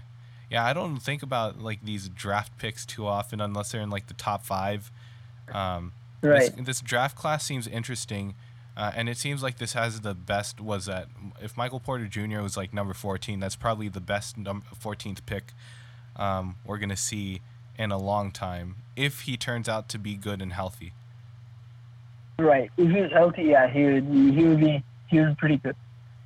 Yeah, 0.49 0.65
I 0.65 0.73
don't 0.73 0.97
think 0.97 1.21
about 1.21 1.61
like 1.61 1.83
these 1.83 2.09
draft 2.09 2.57
picks 2.57 2.85
too 2.85 3.05
often 3.05 3.39
unless 3.39 3.71
they're 3.71 3.81
in 3.81 3.89
like 3.89 4.07
the 4.07 4.13
top 4.13 4.45
five. 4.45 4.91
Um, 5.51 5.93
Right. 6.21 6.55
This, 6.55 6.65
this 6.65 6.81
draft 6.81 7.15
class 7.15 7.45
seems 7.45 7.65
interesting, 7.65 8.35
uh, 8.75 8.91
and 8.93 9.07
it 9.07 9.17
seems 9.17 9.41
like 9.41 9.57
this 9.57 9.73
has 9.73 10.01
the 10.01 10.13
best. 10.13 10.59
Was 10.59 10.85
that 10.85 11.07
if 11.41 11.55
Michael 11.55 11.79
Porter 11.79 12.07
Jr. 12.07 12.41
was 12.41 12.57
like 12.57 12.73
number 12.73 12.93
fourteen? 12.93 13.39
That's 13.39 13.55
probably 13.55 13.87
the 13.87 14.01
best 14.01 14.35
14th 14.37 15.25
pick 15.25 15.53
um, 16.17 16.57
we're 16.65 16.77
gonna 16.77 16.97
see 16.97 17.41
in 17.77 17.91
a 17.91 17.97
long 17.97 18.31
time 18.31 18.75
if 18.97 19.21
he 19.21 19.37
turns 19.37 19.69
out 19.69 19.87
to 19.89 19.97
be 19.97 20.15
good 20.15 20.41
and 20.41 20.51
healthy. 20.51 20.91
Right. 22.37 22.69
If 22.77 22.91
he 22.91 23.01
was 23.01 23.11
healthy, 23.11 23.43
yeah, 23.43 23.69
he 23.69 23.85
would, 23.85 24.03
he 24.05 24.43
would 24.43 24.59
be, 24.59 24.83
he 25.07 25.19
was 25.19 25.35
pretty 25.37 25.57
good. 25.57 25.75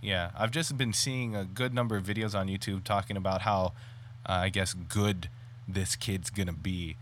Yeah, 0.01 0.31
I've 0.37 0.51
just 0.51 0.77
been 0.77 0.93
seeing 0.93 1.35
a 1.35 1.45
good 1.45 1.73
number 1.73 1.95
of 1.95 2.03
videos 2.03 2.37
on 2.37 2.47
YouTube 2.47 2.83
talking 2.83 3.15
about 3.15 3.41
how, 3.41 3.73
I 4.25 4.49
guess, 4.49 4.73
good 4.73 5.29
this 5.67 5.95
kid's 5.95 6.29
gonna 6.29 6.53
be, 6.53 6.97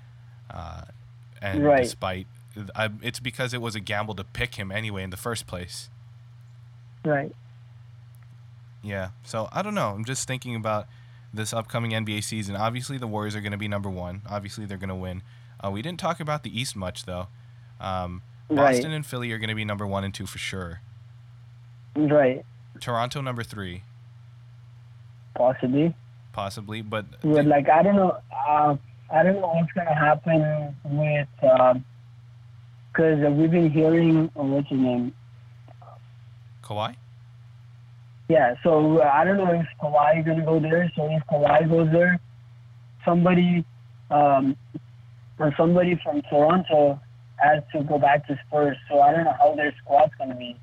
uh, 0.50 0.84
and 1.42 1.64
Right. 1.64 1.84
despite, 1.84 2.28
I, 2.76 2.90
it's 3.02 3.20
because 3.20 3.54
it 3.54 3.62
was 3.62 3.76
a 3.76 3.80
gamble 3.80 4.16
to 4.16 4.24
pick 4.24 4.56
him 4.56 4.72
anyway 4.72 5.04
in 5.04 5.10
the 5.10 5.18
first 5.18 5.48
place. 5.48 5.90
Right. 7.04 7.34
Yeah, 8.84 9.10
so 9.24 9.48
I 9.52 9.62
don't 9.62 9.76
know. 9.76 9.90
I'm 9.90 10.06
just 10.06 10.28
thinking 10.28 10.56
about 10.56 10.88
this 11.34 11.54
upcoming 11.54 11.92
NBA 11.92 12.22
season. 12.24 12.56
Obviously, 12.56 12.98
the 12.98 13.08
Warriors 13.08 13.36
are 13.36 13.42
going 13.42 13.52
to 13.54 13.58
be 13.58 13.68
number 13.68 13.90
one. 13.90 14.22
Obviously, 14.30 14.66
they're 14.66 14.78
going 14.78 14.90
to 14.90 14.96
win. 14.96 15.22
Uh, 15.64 15.70
we 15.72 15.82
didn't 15.82 16.00
talk 16.00 16.20
about 16.20 16.44
the 16.44 16.60
East 16.60 16.76
much 16.76 17.06
though. 17.06 17.28
Um, 17.80 18.22
Boston 18.50 18.90
Right. 18.90 18.96
and 18.96 19.06
Philly 19.06 19.32
are 19.32 19.38
going 19.38 19.50
to 19.50 19.56
be 19.56 19.64
number 19.66 19.88
one 19.88 20.04
and 20.04 20.14
two 20.14 20.26
for 20.26 20.40
sure. 20.40 20.82
Right. 21.96 22.44
Toronto 22.80 23.22
number 23.22 23.44
three, 23.44 23.84
Possibly. 25.36 25.96
Possibly, 26.32 26.82
but 26.82 27.06
But 27.22 27.46
like, 27.46 27.70
I 27.70 27.84
don't 27.84 27.96
know. 27.96 28.18
Uh, 28.48 28.76
I 29.14 29.24
don't 29.24 29.42
know 29.42 29.48
what's 29.48 29.74
to 29.74 29.82
happen 29.82 30.76
with, 30.86 31.28
because 32.94 33.34
we've 33.36 33.52
been 33.52 33.70
hearing, 33.70 34.32
oh, 34.36 34.46
what's 34.46 34.70
his 34.70 34.80
name? 34.80 35.14
Kawhi. 36.64 36.96
Yeah, 38.30 38.56
so 38.64 39.00
uh, 39.00 39.12
I 39.14 39.26
don't 39.26 39.38
know 39.38 39.52
if 39.52 39.66
Kawhi 39.82 40.20
is 40.20 40.26
gonna 40.26 40.46
go 40.46 40.60
there. 40.60 40.90
So 40.96 41.14
if 41.14 41.22
Kawhi 41.30 41.70
goes 41.70 41.92
there, 41.92 42.18
somebody, 43.04 43.66
um, 44.10 44.56
or 45.38 45.54
somebody 45.58 46.00
from 46.02 46.22
Toronto 46.30 46.98
has 47.36 47.62
to 47.74 47.84
go 47.84 48.00
back 48.00 48.26
to 48.28 48.40
Spurs. 48.48 48.78
So 48.90 49.02
I 49.02 49.12
don't 49.12 49.26
know 49.26 49.36
how 49.38 49.54
their 49.56 49.74
squad's 49.84 50.14
gonna 50.18 50.36
be. 50.36 50.56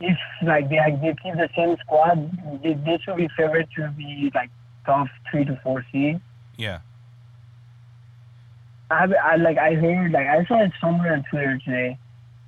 If 0.00 0.18
like 0.42 0.68
they, 0.68 0.76
they 1.00 1.16
keep 1.22 1.34
the 1.34 1.48
same 1.56 1.76
squad, 1.80 2.30
they, 2.62 2.74
they 2.74 2.98
should 3.02 3.16
be 3.16 3.28
favored 3.36 3.68
to 3.76 3.88
be 3.96 4.30
like 4.34 4.50
top 4.88 5.06
three 5.30 5.44
to 5.44 5.54
four 5.62 5.84
seed. 5.92 6.20
Yeah. 6.56 6.80
I, 8.90 9.04
I 9.22 9.36
like 9.36 9.58
I 9.58 9.74
heard 9.74 10.12
like 10.12 10.26
I 10.26 10.44
saw 10.46 10.62
it 10.64 10.72
somewhere 10.80 11.12
on 11.12 11.22
Twitter 11.30 11.58
today 11.64 11.98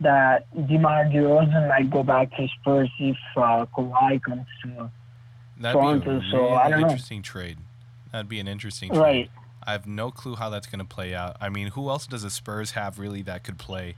that 0.00 0.46
DeMar 0.66 1.04
DeRozan 1.12 1.68
might 1.68 1.90
go 1.90 2.02
back 2.02 2.30
to 2.36 2.48
Spurs 2.58 2.90
if 2.98 3.16
uh, 3.36 3.66
Kawhi 3.76 4.22
comes 4.22 4.46
to 4.62 4.90
That'd 5.60 5.78
be 5.78 5.84
Toronto, 5.84 6.18
a 6.18 6.30
so 6.30 6.38
really 6.38 6.56
I 6.56 6.68
don't 6.70 6.80
know. 6.80 6.86
interesting 6.88 7.20
trade. 7.20 7.58
That'd 8.10 8.28
be 8.28 8.40
an 8.40 8.48
interesting 8.48 8.88
trade. 8.88 8.98
right. 9.00 9.30
I 9.62 9.72
have 9.72 9.86
no 9.86 10.10
clue 10.10 10.36
how 10.36 10.48
that's 10.48 10.66
going 10.66 10.78
to 10.78 10.86
play 10.86 11.14
out. 11.14 11.36
I 11.38 11.50
mean, 11.50 11.68
who 11.68 11.90
else 11.90 12.06
does 12.06 12.22
the 12.22 12.30
Spurs 12.30 12.70
have 12.70 12.98
really 12.98 13.20
that 13.22 13.44
could 13.44 13.58
play? 13.58 13.96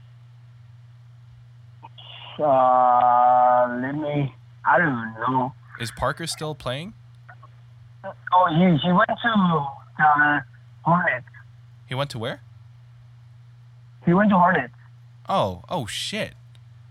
Uh, 2.37 3.79
let 3.81 3.95
me. 3.95 4.33
I 4.65 4.77
don't 4.77 5.13
know. 5.29 5.53
Is 5.79 5.91
Parker 5.91 6.27
still 6.27 6.55
playing? 6.55 6.93
Oh, 8.03 8.47
he 8.49 8.77
he 8.77 8.91
went 8.91 9.09
to 9.21 10.03
uh, 10.03 10.39
Hornets. 10.83 11.25
He 11.87 11.95
went 11.95 12.09
to 12.11 12.19
where? 12.19 12.41
He 14.05 14.13
went 14.13 14.29
to 14.31 14.37
Hornets. 14.37 14.73
Oh, 15.29 15.63
oh 15.69 15.85
shit. 15.85 16.33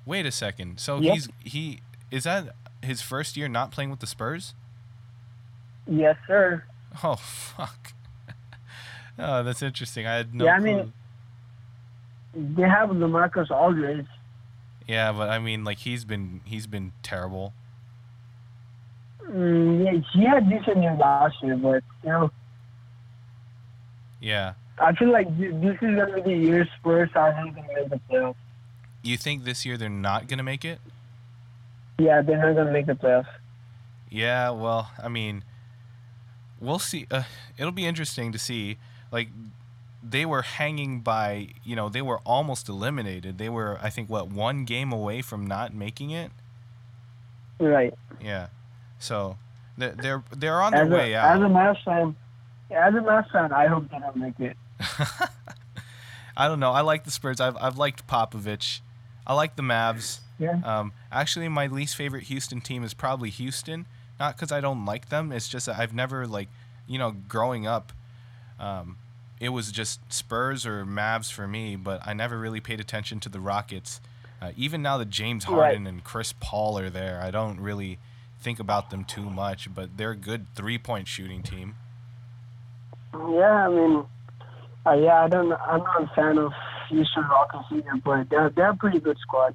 Wait 0.06 0.24
a 0.26 0.30
second. 0.32 0.80
So 0.80 0.98
Yep. 1.00 1.14
he's 1.14 1.28
he 1.40 1.80
is 2.10 2.24
that 2.24 2.54
his 2.82 3.02
first 3.02 3.36
year 3.36 3.48
not 3.48 3.70
playing 3.70 3.90
with 3.90 4.00
the 4.00 4.06
Spurs? 4.06 4.54
Yes, 5.86 6.16
sir. 6.26 6.64
Oh 7.02 7.16
fuck. 7.16 7.92
oh, 9.18 9.42
that's 9.42 9.62
interesting. 9.62 10.06
I 10.06 10.14
had 10.16 10.34
no 10.34 10.44
Yeah, 10.44 10.54
I 10.54 10.58
clue. 10.58 10.64
mean- 10.66 10.92
They 12.56 12.62
have 12.68 12.88
Lamarcus 12.90 13.50
Aldridge. 13.50 14.06
yeah, 14.88 15.12
but 15.12 15.28
I 15.28 15.38
mean 15.38 15.64
like 15.64 15.78
he's 15.78 16.04
been 16.04 16.40
he's 16.44 16.66
been 16.66 16.92
terrible. 17.02 17.52
Mm, 19.28 19.84
yeah, 19.84 20.00
he 20.12 20.24
had 20.24 20.48
decent 20.48 20.82
year 20.82 20.96
last 20.98 21.36
year, 21.42 21.56
but 21.56 21.82
you 22.02 22.10
know, 22.10 22.30
Yeah. 24.20 24.54
I 24.78 24.92
feel 24.94 25.12
like 25.12 25.28
this 25.38 25.76
is 25.82 25.96
gonna 25.96 26.22
be 26.22 26.22
the 26.22 26.34
year 26.34 26.68
Spurs 26.78 27.10
are 27.14 27.32
not 27.32 27.54
gonna 27.54 27.68
make 27.74 27.88
the 27.90 28.00
playoffs. 28.10 28.34
You 29.02 29.16
think 29.16 29.44
this 29.44 29.66
year 29.66 29.76
they're 29.76 29.88
not 29.88 30.28
going 30.28 30.38
to 30.38 30.44
make 30.44 30.64
it? 30.64 30.80
Yeah, 31.98 32.22
they're 32.22 32.38
not 32.38 32.56
gonna 32.56 32.72
make 32.72 32.86
the 32.86 32.94
playoffs. 32.94 33.26
Yeah, 34.08 34.50
well, 34.50 34.90
I 35.02 35.08
mean, 35.08 35.42
we'll 36.60 36.78
see. 36.78 37.06
Uh, 37.10 37.24
it'll 37.58 37.72
be 37.72 37.86
interesting 37.86 38.30
to 38.32 38.38
see. 38.38 38.78
Like, 39.10 39.28
they 40.02 40.24
were 40.24 40.42
hanging 40.42 41.00
by, 41.00 41.48
you 41.64 41.74
know, 41.74 41.88
they 41.88 42.02
were 42.02 42.18
almost 42.18 42.68
eliminated. 42.68 43.38
They 43.38 43.48
were, 43.48 43.78
I 43.82 43.90
think, 43.90 44.08
what, 44.08 44.28
one 44.28 44.64
game 44.64 44.92
away 44.92 45.22
from 45.22 45.46
not 45.46 45.74
making 45.74 46.10
it? 46.10 46.30
Right. 47.58 47.94
Yeah. 48.20 48.48
So 49.02 49.36
they're 49.76 49.90
they're, 49.90 50.24
they're 50.36 50.62
on 50.62 50.74
As 50.74 50.88
their 50.88 50.96
a, 50.96 51.00
way 51.00 51.14
as 51.14 51.40
a 51.40 51.44
out. 51.44 51.50
Mavs 51.50 51.84
fan, 51.84 52.16
as 52.70 52.94
a 52.94 52.98
Mavs 52.98 53.30
fan, 53.32 53.52
I 53.52 53.66
hope 53.66 53.90
they 53.90 53.98
don't 53.98 54.16
make 54.16 54.38
it. 54.38 54.56
I 56.36 56.48
don't 56.48 56.60
know. 56.60 56.70
I 56.70 56.80
like 56.82 57.04
the 57.04 57.10
Spurs. 57.10 57.40
I've 57.40 57.56
I've 57.56 57.76
liked 57.76 58.06
Popovich. 58.06 58.80
I 59.26 59.34
like 59.34 59.56
the 59.56 59.62
Mavs. 59.62 60.20
Yeah. 60.38 60.60
Um, 60.64 60.92
actually, 61.10 61.48
my 61.48 61.66
least 61.66 61.96
favorite 61.96 62.24
Houston 62.24 62.60
team 62.60 62.84
is 62.84 62.94
probably 62.94 63.30
Houston. 63.30 63.86
Not 64.20 64.36
because 64.36 64.52
I 64.52 64.60
don't 64.60 64.84
like 64.84 65.08
them. 65.08 65.32
It's 65.32 65.48
just 65.48 65.66
that 65.66 65.78
I've 65.78 65.94
never 65.94 66.26
like, 66.26 66.48
you 66.86 66.98
know, 66.98 67.10
growing 67.28 67.66
up, 67.66 67.92
um, 68.60 68.96
it 69.40 69.48
was 69.48 69.72
just 69.72 70.00
Spurs 70.12 70.64
or 70.64 70.84
Mavs 70.84 71.30
for 71.32 71.46
me. 71.48 71.76
But 71.76 72.00
I 72.06 72.12
never 72.12 72.38
really 72.38 72.60
paid 72.60 72.78
attention 72.80 73.20
to 73.20 73.28
the 73.28 73.40
Rockets. 73.40 74.00
Uh, 74.40 74.52
even 74.56 74.80
now 74.82 74.96
that 74.98 75.10
James 75.10 75.46
Right. 75.48 75.56
Harden 75.56 75.86
and 75.86 76.02
Chris 76.04 76.32
Paul 76.40 76.78
are 76.78 76.90
there, 76.90 77.20
I 77.22 77.30
don't 77.30 77.60
really 77.60 77.98
think 78.42 78.60
about 78.60 78.90
them 78.90 79.04
too 79.04 79.30
much. 79.30 79.72
But 79.74 79.96
they're 79.96 80.10
a 80.10 80.16
good 80.16 80.46
three-point 80.54 81.08
shooting 81.08 81.42
team. 81.42 81.76
Yeah, 83.14 83.66
I 83.66 83.68
mean, 83.68 84.04
uh, 84.86 84.92
yeah, 84.92 85.24
I 85.24 85.28
don't. 85.28 85.52
I'm 85.52 85.78
not 85.78 86.02
a 86.02 86.14
fan 86.14 86.38
of 86.38 86.52
Houston 86.88 87.24
Rockets 87.24 87.64
either, 87.70 88.00
but 88.04 88.30
they're 88.30 88.50
they're 88.50 88.70
a 88.70 88.76
pretty 88.76 89.00
good 89.00 89.18
squad. 89.20 89.54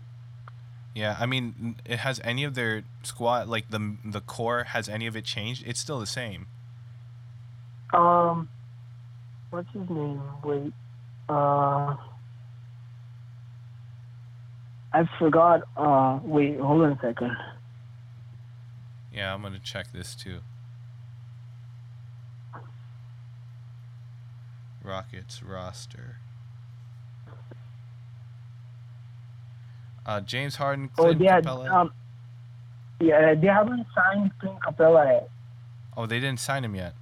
Yeah, 0.95 1.15
I 1.19 1.26
mean, 1.26 1.76
it 1.86 2.00
has 2.00 2.19
any 2.23 2.43
of 2.43 2.56
their 2.56 2.84
squad 3.04 3.47
like 3.47 3.69
the 3.69 3.97
the 4.04 4.21
core 4.21 4.63
has 4.63 4.89
any 4.89 5.06
of 5.06 5.15
it 5.15 5.26
changed? 5.26 5.63
It's 5.65 5.80
still 5.80 6.00
the 6.00 6.08
same. 6.08 6.47
Um, 7.93 8.50
what's 9.50 9.71
his 9.73 9.89
name? 9.89 10.21
Wait, 10.43 10.73
uh, 11.30 11.95
I 14.93 15.10
forgot. 15.19 15.62
Uh, 15.76 16.19
wait, 16.23 16.60
hold 16.60 16.82
on 16.84 16.93
a 16.93 17.00
second. 17.02 17.36
Yeah, 19.17 19.34
I'm 19.34 19.41
gonna 19.41 19.58
check 19.58 19.91
this 19.91 20.13
too. 20.13 20.41
Rockets 24.84 25.41
roster. 25.41 26.17
Uh, 30.06 30.21
James 30.21 30.58
Harden, 30.58 30.91
Oh, 30.99 31.03
Clint 31.06 31.19
they 31.19 31.25
had, 31.25 31.43
Capela. 31.45 31.69
um, 31.71 31.91
yeah, 32.99 33.34
they 33.34 33.47
haven't 33.47 33.88
signed 33.95 34.32
Clint 34.39 34.60
Capela 34.60 35.06
yet. 35.06 35.30
oh, 35.97 36.06
they 36.06 36.19
didn't 36.19 36.39
sign 36.39 36.63
him 36.63 36.75
yet. 36.75 36.93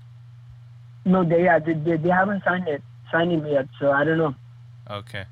No, 1.03 1.23
they 1.25 1.43
yeah, 1.43 1.59
they, 1.59 1.73
they, 1.73 1.97
they 1.97 2.09
haven't 2.09 2.43
signed 2.45 2.69
it, 2.69 2.81
signed 3.11 3.33
him 3.33 3.45
yet. 3.45 3.67
So 3.77 3.91
I 3.91 4.05
don't 4.05 4.17
know. 4.17 4.35
Okay, 4.89 5.25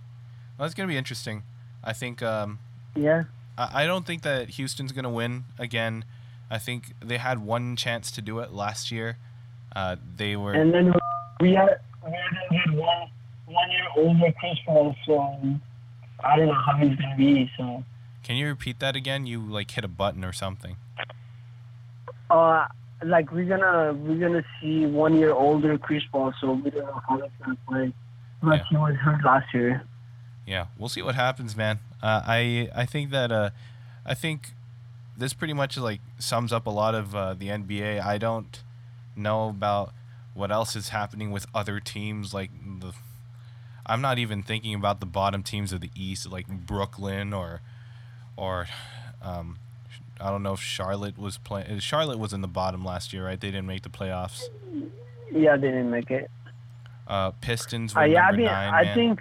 well, 0.60 0.66
it's 0.66 0.76
gonna 0.76 0.90
be 0.90 0.98
interesting. 0.98 1.44
I 1.82 1.94
think 1.94 2.22
um, 2.22 2.60
Yeah, 2.94 3.24
I 3.58 3.84
I 3.84 3.86
don't 3.88 4.06
think 4.06 4.22
that 4.24 4.50
Houston's 4.50 4.92
gonna 4.92 5.10
win 5.10 5.46
again. 5.58 6.04
I 6.50 6.58
think 6.60 6.94
they 7.04 7.18
had 7.18 7.40
one 7.40 7.76
chance 7.76 8.12
to 8.12 8.22
do 8.22 8.40
it 8.40 8.52
last 8.52 8.92
year. 8.92 9.18
Uh, 9.76 9.96
they 10.18 10.36
were 10.36 10.54
and 10.54 10.74
then 10.74 10.94
we 11.40 11.54
had 11.54 11.80
we 12.06 12.12
had 12.58 12.74
one 12.76 13.10
one 13.48 13.72
year 13.72 13.88
older 13.98 14.32
Chris 14.40 14.58
Paul, 14.66 14.96
so 15.06 15.38
I 16.24 16.36
don't 16.38 16.48
know 16.48 16.54
how 16.54 16.76
he's 16.78 16.96
gonna 16.98 17.16
be. 17.18 17.50
So 17.58 17.84
Can 18.24 18.36
you 18.36 18.48
repeat 18.48 18.80
that 18.80 18.96
again? 18.96 19.26
You 19.26 19.40
like 19.42 19.72
hit 19.72 19.84
a 19.84 19.88
button 19.88 20.24
or 20.24 20.32
something. 20.34 20.76
uh, 22.30 22.66
like 23.04 23.32
we're 23.32 23.46
gonna 23.46 23.94
we're 23.94 24.20
gonna 24.20 24.44
see 24.62 24.86
one 24.86 25.16
year 25.16 25.32
older 25.34 25.78
Chris 25.78 26.04
Paul, 26.12 26.34
so 26.40 26.54
we 26.54 26.70
don't 26.70 26.86
know 26.86 27.02
how 27.08 27.20
he's 27.20 27.32
gonna 27.44 27.58
play. 27.68 27.94
But 28.42 28.58
Yeah. 28.60 28.64
he 28.70 28.78
was 28.78 28.96
hurt 28.96 29.24
last 29.24 29.54
year. 29.54 29.84
Yeah, 30.46 30.66
we'll 30.78 30.90
see 30.90 31.02
what 31.02 31.16
happens, 31.16 31.56
man. 31.56 31.80
Uh, 32.02 32.22
I 32.26 32.70
I 32.76 32.86
think 32.86 33.12
that 33.12 33.32
uh, 33.32 33.50
I 34.06 34.14
think 34.14 34.54
this 35.18 35.34
pretty 35.34 35.54
much 35.54 35.78
like 35.78 36.02
sums 36.20 36.52
up 36.52 36.66
a 36.68 36.72
lot 36.72 36.96
of 36.96 37.16
uh, 37.16 37.34
the 37.34 37.48
NBA. 37.48 38.04
I 38.04 38.18
don't 38.18 38.62
know 39.16 39.50
about 39.50 39.94
what 40.34 40.52
else 40.52 40.76
is 40.76 40.90
happening 40.90 41.32
with 41.32 41.46
other 41.54 41.80
teams. 41.80 42.34
Like 42.34 42.52
the, 42.80 42.94
I'm 43.86 44.02
not 44.02 44.18
even 44.18 44.44
thinking 44.44 44.74
about 44.74 45.00
the 45.00 45.06
bottom 45.06 45.44
teams 45.44 45.72
of 45.72 45.82
the 45.82 45.92
East, 45.96 46.32
like 46.32 46.48
Brooklyn 46.48 47.34
or 47.34 47.62
or 48.36 48.68
um, 49.22 49.58
I 50.20 50.30
don't 50.30 50.44
know 50.44 50.54
if 50.54 50.60
Charlotte 50.62 51.18
was 51.18 51.38
playing. 51.38 51.80
Charlotte 51.80 52.18
was 52.20 52.34
in 52.34 52.42
the 52.42 52.48
bottom 52.48 52.84
last 52.84 53.14
year, 53.14 53.26
right? 53.26 53.40
They 53.40 53.50
didn't 53.50 53.68
make 53.68 53.84
the 53.84 53.90
playoffs. 53.90 54.44
Yeah, 55.32 55.56
they 55.58 55.68
didn't 55.68 55.90
make 55.92 56.12
it. 56.12 56.30
Uh, 57.08 57.32
Pistons 57.32 57.94
were 57.94 58.02
Uh, 58.02 58.06
yeah, 58.06 58.28
I 58.28 58.32
mean, 58.32 58.46
nine. 58.46 58.74
I 58.74 58.84
man. 58.84 58.96
think, 58.96 59.20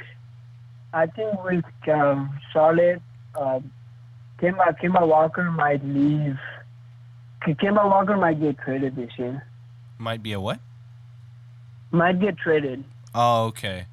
I 0.93 1.07
think 1.07 1.45
with 1.45 1.65
um, 1.89 2.39
Charlotte, 2.53 3.03
uh, 3.35 3.61
Kemba 4.43 4.77
Kemba 4.83 5.07
Walker 5.07 5.51
might 5.53 5.85
leave. 5.85 6.37
Kemba 7.47 7.85
Walker 7.89 8.17
might 8.17 8.41
get 8.41 8.59
traded 8.59 8.97
this 8.97 9.11
year. 9.17 9.47
might 9.99 10.23
be 10.23 10.33
a 10.33 10.41
what? 10.41 10.59
Might 11.93 12.21
get 12.21 12.37
traded. 12.39 12.83
Oh, 13.15 13.45
okay, 13.47 13.87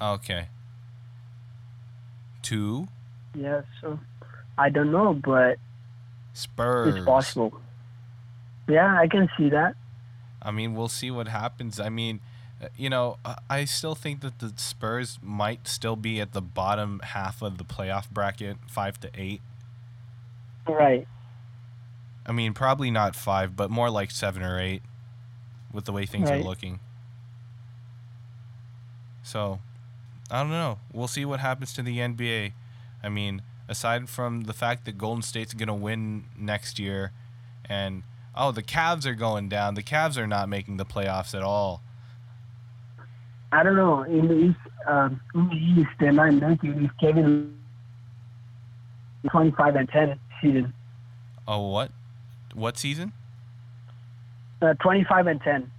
okay. 0.00 0.48
Two 2.42 2.88
Yeah, 3.34 3.62
so 3.80 3.98
I 4.56 4.70
don't 4.70 4.90
know, 4.90 5.12
but 5.14 5.58
Spurs. 6.32 6.94
it's 6.96 7.04
possible. 7.04 7.60
Yeah, 8.68 8.96
I 8.98 9.06
can 9.08 9.28
see 9.36 9.50
that. 9.50 9.74
I 10.42 10.50
mean, 10.50 10.74
we'll 10.74 10.88
see 10.88 11.10
what 11.10 11.28
happens. 11.28 11.78
I 11.78 11.90
mean, 11.90 12.20
uh, 12.62 12.68
you 12.76 12.88
know, 12.88 13.18
I- 13.24 13.38
I 13.50 13.64
still 13.66 13.94
think 13.94 14.20
that 14.20 14.38
the 14.38 14.52
Spurs 14.56 15.18
might 15.22 15.66
still 15.68 15.96
be 15.96 16.20
at 16.20 16.32
the 16.32 16.40
bottom 16.40 17.00
half 17.00 17.42
of 17.42 17.58
the 17.58 17.64
playoff 17.64 18.08
bracket, 18.10 18.56
five 18.66 18.98
to 19.00 19.10
eight. 19.14 19.42
Right. 20.74 21.06
I 22.26 22.32
mean, 22.32 22.52
probably 22.54 22.90
not 22.90 23.16
five, 23.16 23.56
but 23.56 23.70
more 23.70 23.90
like 23.90 24.10
seven 24.10 24.42
or 24.42 24.60
eight, 24.60 24.82
with 25.72 25.84
the 25.84 25.92
way 25.92 26.06
things 26.06 26.30
are 26.30 26.34
Right. 26.34 26.44
looking. 26.44 26.80
So, 29.22 29.60
I 30.30 30.40
don't 30.40 30.50
know. 30.50 30.78
We'll 30.92 31.08
see 31.08 31.24
what 31.24 31.40
happens 31.40 31.72
to 31.74 31.82
the 31.82 31.98
NBA. 32.00 32.52
I 33.02 33.08
mean, 33.08 33.42
aside 33.68 34.08
from 34.08 34.42
the 34.42 34.52
fact 34.52 34.84
that 34.84 34.98
Golden 34.98 35.22
State's 35.22 35.54
gonna 35.54 35.74
win 35.74 36.24
next 36.36 36.78
year, 36.78 37.12
and 37.64 38.02
oh, 38.34 38.52
the 38.52 38.62
Cavs 38.62 39.06
are 39.06 39.14
going 39.14 39.48
down. 39.48 39.74
The 39.74 39.82
Cavs 39.82 40.16
are 40.16 40.26
not 40.26 40.48
making 40.48 40.76
the 40.76 40.84
playoffs 40.84 41.34
at 41.34 41.42
all. 41.42 41.82
I 43.52 43.62
don't 43.64 43.76
know. 43.76 44.02
In 44.04 44.28
the 44.28 44.34
East, 44.34 44.58
um, 44.86 45.20
in 45.34 45.48
the 45.48 45.56
East, 45.56 45.90
they 45.98 46.10
might 46.10 46.30
make 46.34 46.62
it 46.62 46.76
if 46.82 46.90
Kevin 47.00 47.56
twenty-five 49.28 49.74
and 49.76 49.88
ten 49.88 50.18
season. 50.40 50.72
Oh, 51.46 51.68
what? 51.68 51.90
What 52.54 52.78
season? 52.78 53.12
Uh, 54.62 54.74
twenty-five 54.74 55.26
and 55.26 55.40
ten. 55.40 55.70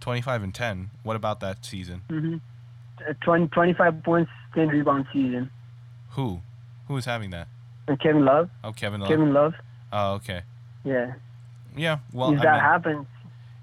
25 0.00 0.42
and 0.42 0.52
10. 0.52 0.90
What 1.04 1.14
about 1.14 1.38
that 1.40 1.64
season? 1.64 2.02
Mm-hmm. 2.10 2.36
Uh, 3.08 3.12
20, 3.22 3.46
25 3.46 4.02
points, 4.02 4.30
ten 4.52 4.66
rebound 4.68 5.06
season. 5.12 5.48
Who? 6.10 6.40
Who 6.88 6.96
is 6.96 7.04
having 7.04 7.30
that? 7.30 7.46
And 7.88 7.98
Kevin 8.00 8.24
Love. 8.24 8.50
Oh, 8.64 8.72
Kevin 8.72 9.00
Love. 9.00 9.08
Kevin 9.08 9.32
Love. 9.32 9.54
Oh, 9.92 10.14
okay. 10.14 10.42
Yeah. 10.84 11.14
Yeah. 11.76 11.98
Well, 12.12 12.32
if 12.32 12.40
I 12.40 12.42
that 12.42 12.52
mean, 12.52 12.60
happens, 12.60 13.06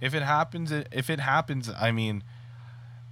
if 0.01 0.13
it 0.13 0.23
happens, 0.23 0.71
if 0.71 1.10
it 1.10 1.19
happens, 1.19 1.69
I 1.77 1.91
mean, 1.91 2.23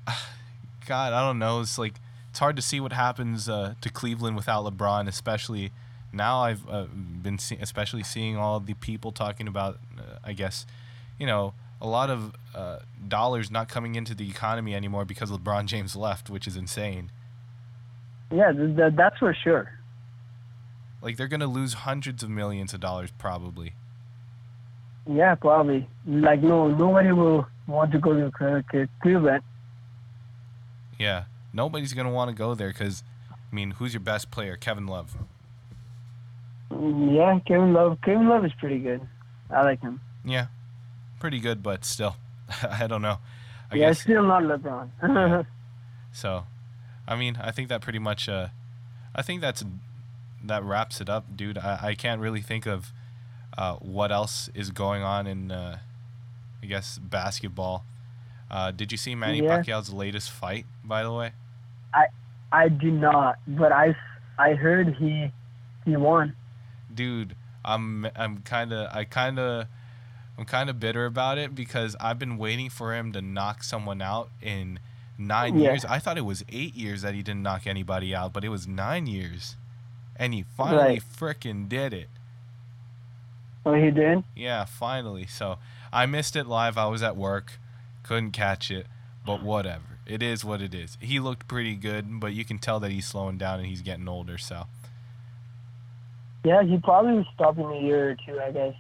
God, 0.88 1.14
I 1.14 1.22
don't 1.22 1.38
know. 1.40 1.60
It's 1.60 1.78
like 1.78 1.96
it's 2.30 2.40
hard 2.40 2.56
to 2.56 2.62
see 2.62 2.80
what 2.80 2.94
happens 2.94 3.50
uh, 3.50 3.74
to 3.82 3.90
Cleveland 3.90 4.38
without 4.38 4.64
LeBron, 4.66 5.08
especially 5.08 5.72
now. 6.14 6.42
I've 6.42 6.68
uh, 6.70 6.86
been 6.86 7.38
see- 7.40 7.58
especially 7.62 8.04
seeing 8.04 8.38
all 8.38 8.60
the 8.60 8.74
people 8.74 9.12
talking 9.12 9.48
about, 9.48 9.80
uh, 9.98 10.18
I 10.24 10.34
guess, 10.34 10.66
you 11.20 11.26
know, 11.28 11.54
a 11.82 11.88
lot 11.88 12.10
of 12.10 12.34
uh, 12.56 12.80
dollars 13.08 13.52
not 13.52 13.70
coming 13.70 13.96
into 13.96 14.16
the 14.16 14.30
economy 14.30 14.74
anymore 14.74 15.06
because 15.06 15.30
LeBron 15.32 15.66
James 15.66 15.96
left, 15.96 16.30
which 16.30 16.48
is 16.48 16.56
insane. 16.58 17.12
yeah, 18.32 18.52
th- 18.52 18.76
th- 18.76 18.94
that's 18.96 19.18
for 19.20 19.34
sure. 19.34 19.72
Like 21.02 21.16
they're 21.18 21.28
gonna 21.28 21.46
lose 21.48 21.74
hundreds 21.74 22.24
of 22.24 22.30
millions 22.30 22.74
of 22.74 22.80
dollars 22.80 23.12
probably. 23.18 23.74
Yeah, 25.06 25.36
probably. 25.36 25.88
Like 26.08 26.42
no, 26.42 26.68
nobody 26.68 27.12
will 27.12 27.48
want 27.68 27.92
to 27.92 28.00
go 28.00 28.14
to 28.14 28.32
Cle- 28.32 28.64
Cle- 28.70 28.88
Cleveland. 29.02 29.44
Yeah, 30.98 31.26
nobody's 31.54 31.94
gonna 31.94 32.12
want 32.12 32.30
to 32.30 32.36
go 32.36 32.56
there 32.56 32.70
because, 32.70 33.04
I 33.32 33.56
mean, 33.56 33.72
who's 33.72 33.94
your 33.94 34.02
best 34.02 34.32
player? 34.32 34.58
Kevin 34.58 34.88
Love. 34.88 35.16
Mm, 36.78 37.16
Yeah, 37.16 37.40
Kevin 37.46 37.74
Love. 37.74 37.98
Kevin 38.04 38.28
Love 38.28 38.46
is 38.46 38.52
pretty 38.60 38.80
good. 38.80 39.02
I 39.50 39.64
like 39.64 39.82
him. 39.82 40.00
Yeah, 40.26 40.48
pretty 41.20 41.40
good, 41.40 41.64
but 41.64 41.86
still, 41.86 42.18
I 42.70 42.88
don't 42.88 43.02
know. 43.02 43.20
I 43.72 43.76
yeah, 43.76 43.88
guess 43.90 44.00
still 44.02 44.24
not 44.24 44.44
LeBron. 44.44 44.90
Yeah. 45.04 45.44
so. 46.12 46.46
I 47.10 47.16
mean, 47.16 47.38
I 47.42 47.52
think 47.52 47.70
that 47.70 47.82
pretty 47.82 48.00
much. 48.00 48.28
Uh, 48.28 48.50
I 49.16 49.22
think 49.22 49.40
that's 49.40 49.64
that 50.44 50.62
wraps 50.64 51.00
it 51.00 51.10
up, 51.10 51.38
dude. 51.38 51.58
I, 51.58 51.80
I 51.82 51.96
can't 51.96 52.20
really 52.20 52.42
think 52.42 52.66
of 52.66 52.92
uh, 53.58 53.76
what 53.76 54.12
else 54.12 54.50
is 54.54 54.72
going 54.72 55.04
on 55.04 55.26
in, 55.26 55.50
uh, 55.50 55.80
I 56.62 56.66
guess, 56.66 56.98
basketball. 56.98 57.86
Uh, 58.52 58.72
did 58.72 58.92
you 58.92 58.98
see 58.98 59.16
Manny 59.16 59.42
Yeah. 59.42 59.58
Pacquiao's 59.58 59.94
latest 59.94 60.30
fight, 60.32 60.66
by 60.84 61.02
the 61.04 61.14
way? 61.14 61.32
I 62.52 62.70
did 62.70 62.94
not, 62.94 63.40
but 63.48 63.72
I, 63.74 63.94
I 64.38 64.54
heard 64.54 64.96
he 64.96 65.32
he 65.86 65.98
won. 65.98 66.34
Dude 66.98 67.36
I'm 67.64 68.08
I'm 68.16 68.40
kind 68.40 68.74
of 68.74 68.94
I 68.94 69.06
kind 69.06 69.40
of 69.40 69.68
I'm 70.38 70.46
kind 70.46 70.70
of 70.70 70.80
bitter 70.80 71.06
about 71.06 71.38
it 71.38 71.56
because 71.56 71.96
I've 72.00 72.20
been 72.20 72.38
waiting 72.38 72.70
for 72.70 72.94
him 72.94 73.12
to 73.14 73.22
knock 73.22 73.64
someone 73.64 74.02
out 74.02 74.30
in 74.42 74.80
nine 75.18 75.58
Yeah. 75.58 75.72
years. 75.72 75.84
I 75.86 75.98
thought 76.00 76.18
it 76.18 76.26
was 76.26 76.44
eight 76.50 76.76
years 76.76 77.02
that 77.02 77.16
he 77.16 77.24
didn't 77.24 77.42
knock 77.42 77.66
anybody 77.66 78.14
out, 78.14 78.34
but 78.34 78.44
it 78.44 78.50
was 78.50 78.68
nine 78.68 79.08
years, 79.08 79.56
and 80.16 80.34
he 80.36 80.44
finally 80.44 80.78
Right. 80.78 81.02
frickin' 81.02 81.68
did 81.68 81.92
it. 81.92 82.10
Oh, 83.66 83.74
he 83.74 83.90
did. 83.92 84.24
Yeah, 84.36 84.66
finally. 84.66 85.26
So 85.26 85.58
I 85.92 86.06
missed 86.06 86.36
it 86.36 86.46
live. 86.48 86.78
I 86.78 86.86
was 86.86 87.02
at 87.04 87.18
work, 87.18 87.60
couldn't 88.04 88.32
catch 88.32 88.70
it, 88.72 88.86
but 89.26 89.42
whatever. 89.42 89.98
It 90.06 90.22
is 90.24 90.46
what 90.46 90.62
it 90.62 90.74
is. 90.74 90.98
He 91.02 91.20
looked 91.20 91.48
pretty 91.48 91.76
good, 91.76 92.20
but 92.20 92.34
you 92.34 92.46
can 92.46 92.60
tell 92.60 92.80
that 92.80 92.92
he's 92.92 93.08
slowing 93.08 93.38
down 93.38 93.60
and 93.60 93.68
he's 93.68 93.82
getting 93.82 94.08
older. 94.08 94.38
So 94.38 94.68
Yeah, 96.44 96.64
he 96.64 96.78
probably 96.78 97.14
will 97.14 97.26
stop 97.34 97.58
in 97.58 97.66
a 97.66 97.80
year 97.80 98.12
or 98.12 98.16
two, 98.16 98.40
I 98.40 98.52
guess. 98.52 98.74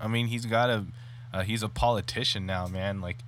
I 0.00 0.08
mean, 0.08 0.28
he's 0.28 0.46
got 0.46 0.70
a 0.70 0.84
uh, 1.32 1.42
he's 1.42 1.62
a 1.62 1.68
politician 1.68 2.46
now, 2.46 2.66
man. 2.66 3.00
Like 3.00 3.18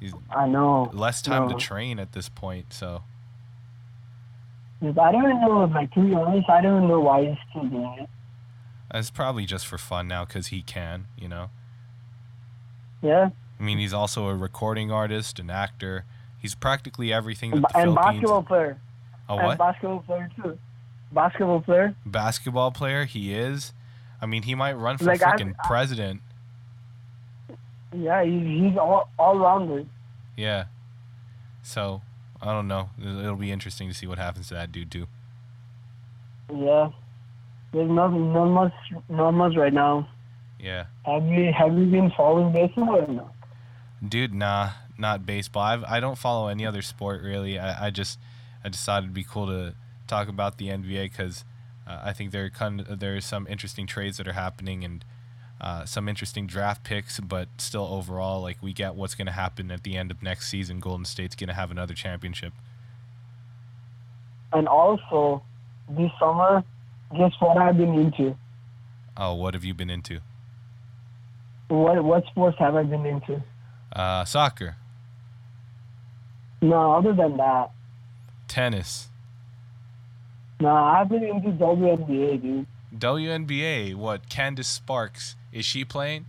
he's 0.00 0.12
I 0.30 0.46
know. 0.46 0.90
less 0.92 1.22
time 1.22 1.48
No. 1.48 1.54
to 1.56 1.58
train 1.58 1.98
at 1.98 2.12
this 2.12 2.28
point. 2.28 2.72
So 2.72 3.02
I 4.82 5.12
don't 5.12 5.40
know. 5.40 5.70
Like 5.72 5.92
to 5.94 6.00
be 6.00 6.14
honest, 6.14 6.48
I 6.48 6.60
don't 6.60 6.86
know 6.88 7.00
why 7.00 7.26
he's 7.26 7.36
still 7.50 7.64
doing 7.64 7.96
it. 8.00 8.08
it's 8.94 9.10
probably 9.10 9.44
just 9.44 9.66
for 9.66 9.78
fun 9.78 10.06
now 10.08 10.24
because 10.24 10.48
he 10.48 10.62
can. 10.62 11.06
You 11.18 11.28
know. 11.28 11.50
Yeah, 13.02 13.30
I 13.58 13.62
mean, 13.62 13.78
he's 13.78 13.92
also 13.92 14.28
a 14.28 14.34
recording 14.34 14.90
artist, 14.90 15.38
an 15.38 15.50
actor. 15.50 16.04
He's 16.38 16.54
practically 16.56 17.12
everything 17.12 17.50
that 17.52 17.56
and, 17.56 17.64
the 17.64 17.68
and 17.78 17.84
Philippines. 17.94 18.04
basketball 18.20 18.42
player. 18.42 18.78
A 19.28 19.32
And 19.34 19.46
what? 19.46 19.58
basketball 19.58 20.00
player 20.00 20.30
too. 20.36 20.58
Basketball 21.12 21.60
player. 21.62 21.94
basketball 22.04 22.70
player 22.70 23.04
he 23.04 23.32
is. 23.34 23.72
I 24.20 24.26
mean, 24.26 24.42
he 24.42 24.54
might 24.54 24.74
run 24.74 24.98
for 24.98 25.04
Like, 25.04 25.22
I- 25.22 25.32
freaking 25.36 25.54
president. 25.64 26.20
Yeah, 27.96 28.22
he's 28.24 28.42
he's 28.44 28.76
all 28.76 29.08
all 29.18 29.38
rounder. 29.38 29.84
Yeah. 30.36 30.64
So, 31.62 32.02
I 32.40 32.52
don't 32.52 32.68
know. 32.68 32.90
It'll 33.02 33.36
be 33.36 33.50
interesting 33.50 33.88
to 33.88 33.94
see 33.94 34.06
what 34.06 34.18
happens 34.18 34.48
to 34.48 34.54
that 34.54 34.70
dude 34.72 34.90
too. 34.90 35.06
Yeah. 36.54 36.90
There's 37.72 37.90
not 37.90 38.08
not 38.08 38.46
much 38.46 38.72
not 39.08 39.30
much 39.32 39.56
right 39.56 39.72
now. 39.72 40.08
Yeah. 40.60 40.84
Have 41.06 41.24
you 41.26 41.52
have 41.52 41.76
you 41.78 41.86
been 41.86 42.10
following 42.16 42.52
baseball 42.52 42.96
or 42.96 43.06
no? 43.06 43.30
Dude, 44.06 44.34
nah, 44.34 44.70
not 44.98 45.24
baseball. 45.26 45.62
I've, 45.62 45.84
I 45.84 45.98
don't 46.00 46.18
follow 46.18 46.48
any 46.48 46.66
other 46.66 46.82
sport 46.82 47.22
really. 47.22 47.58
I, 47.58 47.86
I 47.86 47.90
just 47.90 48.18
I 48.64 48.68
decided 48.68 49.04
it'd 49.06 49.14
be 49.14 49.24
cool 49.24 49.46
to 49.46 49.74
talk 50.08 50.28
about 50.28 50.58
the 50.58 50.68
NBA 50.68 51.10
because 51.10 51.44
uh, 51.86 52.00
I 52.04 52.12
think 52.12 52.32
there 52.32 52.44
are 52.44 52.50
kind 52.50 52.80
of, 52.80 52.98
there 52.98 53.16
are 53.16 53.20
some 53.20 53.46
interesting 53.46 53.86
trades 53.86 54.16
that 54.16 54.26
are 54.26 54.32
happening 54.32 54.84
and 54.84 55.04
uh, 55.60 55.84
some 55.84 56.08
interesting 56.08 56.46
draft 56.46 56.84
picks. 56.84 57.20
But 57.20 57.48
still, 57.58 57.86
overall, 57.86 58.42
like 58.42 58.62
we 58.62 58.72
get 58.72 58.94
what's 58.94 59.14
going 59.14 59.26
to 59.26 59.32
happen 59.32 59.70
at 59.70 59.82
the 59.84 59.96
end 59.96 60.10
of 60.10 60.22
next 60.22 60.48
season. 60.48 60.80
Golden 60.80 61.04
State's 61.04 61.34
going 61.34 61.48
to 61.48 61.54
have 61.54 61.70
another 61.70 61.94
championship. 61.94 62.52
And 64.52 64.66
also, 64.66 65.42
this 65.88 66.10
summer, 66.18 66.64
guess 67.16 67.32
what 67.38 67.56
I've 67.56 67.76
been 67.76 67.94
into? 67.94 68.36
Oh, 69.16 69.34
what 69.34 69.54
have 69.54 69.64
you 69.64 69.74
been 69.74 69.90
into? 69.90 70.20
What 71.68 72.02
what 72.02 72.24
sports 72.26 72.56
have 72.58 72.74
I 72.76 72.82
been 72.82 73.04
into? 73.04 73.42
Uh, 73.92 74.24
soccer, 74.24 74.76
No, 76.62 76.92
other 76.92 77.12
than 77.12 77.36
that, 77.38 77.70
tennis, 78.46 79.08
no, 80.60 80.74
I've 80.74 81.08
been 81.08 81.24
into 81.24 81.50
WNBA, 81.50 82.42
dude. 82.42 82.66
WNBA. 82.96 83.94
What? 83.94 84.28
Candace 84.28 84.68
Sparks 84.68 85.36
is 85.52 85.64
she 85.64 85.84
playing? 85.84 86.26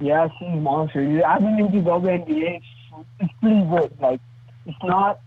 Yeah, 0.00 0.28
she's 0.38 0.48
monster. 0.60 1.04
dude. 1.04 1.22
I've 1.22 1.40
been 1.40 1.58
into 1.58 1.78
WNBA. 1.78 2.60
It's, 3.20 3.32
pretty 3.40 3.64
good. 3.64 4.00
Like, 4.00 4.20
it's 4.66 4.78
not. 4.84 5.20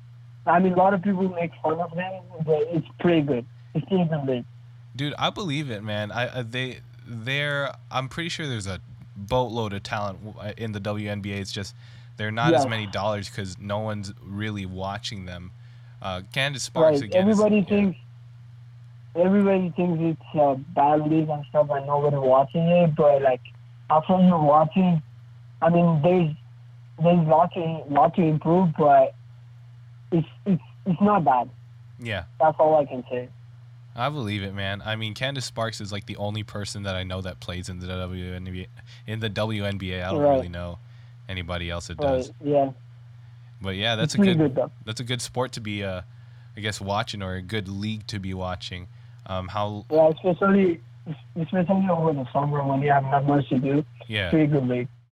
I 0.45 0.59
mean, 0.59 0.73
a 0.73 0.77
lot 0.77 0.93
of 0.93 1.01
people 1.01 1.27
make 1.29 1.51
fun 1.61 1.79
of 1.79 1.93
them, 1.93 2.23
but 2.45 2.63
it's 2.71 2.87
pretty 2.99 3.21
good. 3.21 3.45
It's 3.73 3.85
pretty 3.87 4.05
good. 4.05 4.45
Dude, 4.95 5.13
I 5.17 5.29
believe 5.29 5.69
it, 5.69 5.83
man. 5.83 6.11
I 6.11 6.27
uh, 6.27 6.43
they 6.47 6.79
they're 7.05 7.73
I'm 7.89 8.09
pretty 8.09 8.29
sure 8.29 8.47
there's 8.47 8.67
a 8.67 8.81
boatload 9.15 9.73
of 9.73 9.83
talent 9.83 10.19
uh, 10.39 10.53
in 10.57 10.71
the 10.71 10.81
WNBA. 10.81 11.39
It's 11.39 11.51
just 11.51 11.75
there 12.17 12.27
are 12.27 12.31
not 12.31 12.53
as 12.53 12.67
many 12.67 12.87
dollars 12.87 13.29
because 13.29 13.57
no 13.59 13.79
one's 13.79 14.13
really 14.21 14.65
watching 14.65 15.25
them. 15.25 15.51
Uh, 16.01 16.21
Candace 16.33 16.63
Sparks 16.63 16.99
Right. 17.01 17.09
again. 17.09 17.29
is- 17.29 17.39
Everybody 17.39 17.59
yeah. 17.61 17.65
thinks. 17.65 17.97
Everybody 19.13 19.69
thinks 19.75 19.99
it's 20.01 20.35
a 20.35 20.55
bad 20.73 21.05
league 21.09 21.27
and 21.29 21.45
stuff, 21.49 21.67
and 21.69 21.85
nobody 21.85 22.15
watching 22.15 22.61
it. 22.67 22.95
But 22.95 23.21
like, 23.21 23.41
after 23.89 24.17
you're 24.21 24.39
watching, 24.39 25.01
I 25.61 25.69
mean, 25.69 26.01
there's 26.01 26.33
there's 27.03 27.27
lot 27.27 27.53
to 27.53 27.83
lot 27.89 28.15
to 28.15 28.21
improve, 28.21 28.69
but 28.77 29.13
it's 30.11 30.27
it's 30.45 30.61
it's 30.85 31.01
not 31.01 31.25
bad. 31.25 31.49
Yeah, 31.99 32.23
That's 32.39 32.55
all 32.59 32.75
I 32.77 32.85
can 32.85 33.03
say. 33.11 33.27
I 33.95 34.09
believe 34.09 34.41
it, 34.43 34.53
man. 34.55 34.81
I 34.85 34.95
mean, 34.95 35.13
Candace 35.13 35.45
Sparks 35.45 35.81
is 35.81 35.91
like 35.91 36.05
the 36.05 36.15
only 36.15 36.41
person 36.43 36.83
that 36.83 36.95
I 36.95 37.03
know 37.03 37.21
that 37.21 37.39
plays 37.41 37.67
in 37.69 37.79
the 37.79 37.85
WNBA. 37.87 38.67
In 39.05 39.19
the 39.19 39.29
WNBA, 39.29 40.01
I 40.03 40.11
don't 40.11 40.21
Right. 40.21 40.35
really 40.35 40.49
know 40.49 40.79
anybody 41.27 41.69
else 41.69 41.87
that 41.87 41.99
Right? 41.99 42.07
does. 42.13 42.31
Yeah. 42.43 42.71
But 43.61 43.75
yeah, 43.75 43.95
that's 43.95 44.15
it's 44.15 44.23
a 44.23 44.25
good 44.25 44.55
good 44.55 44.71
that's 44.85 44.99
a 44.99 45.03
good 45.03 45.21
sport 45.21 45.51
to 45.53 45.61
be 45.61 45.83
uh, 45.83 46.01
I 46.57 46.59
guess 46.59 46.81
watching 46.81 47.21
or 47.21 47.35
a 47.35 47.41
good 47.41 47.67
league 47.67 48.07
to 48.07 48.19
be 48.19 48.33
watching. 48.33 48.87
Um, 49.27 49.47
how 49.47 49.85
Yeah, 49.89 50.09
especially 50.09 50.81
especially 51.35 51.89
over 51.89 52.13
the 52.13 52.25
summer 52.33 52.63
when 52.63 52.81
you 52.81 52.91
have 52.91 53.03
not 53.03 53.25
much 53.25 53.47
to 53.49 53.59
do. 53.59 53.85
yeah. 54.07 54.29
Pretty 54.29 54.47
good 54.47 54.67
league. 54.67 54.87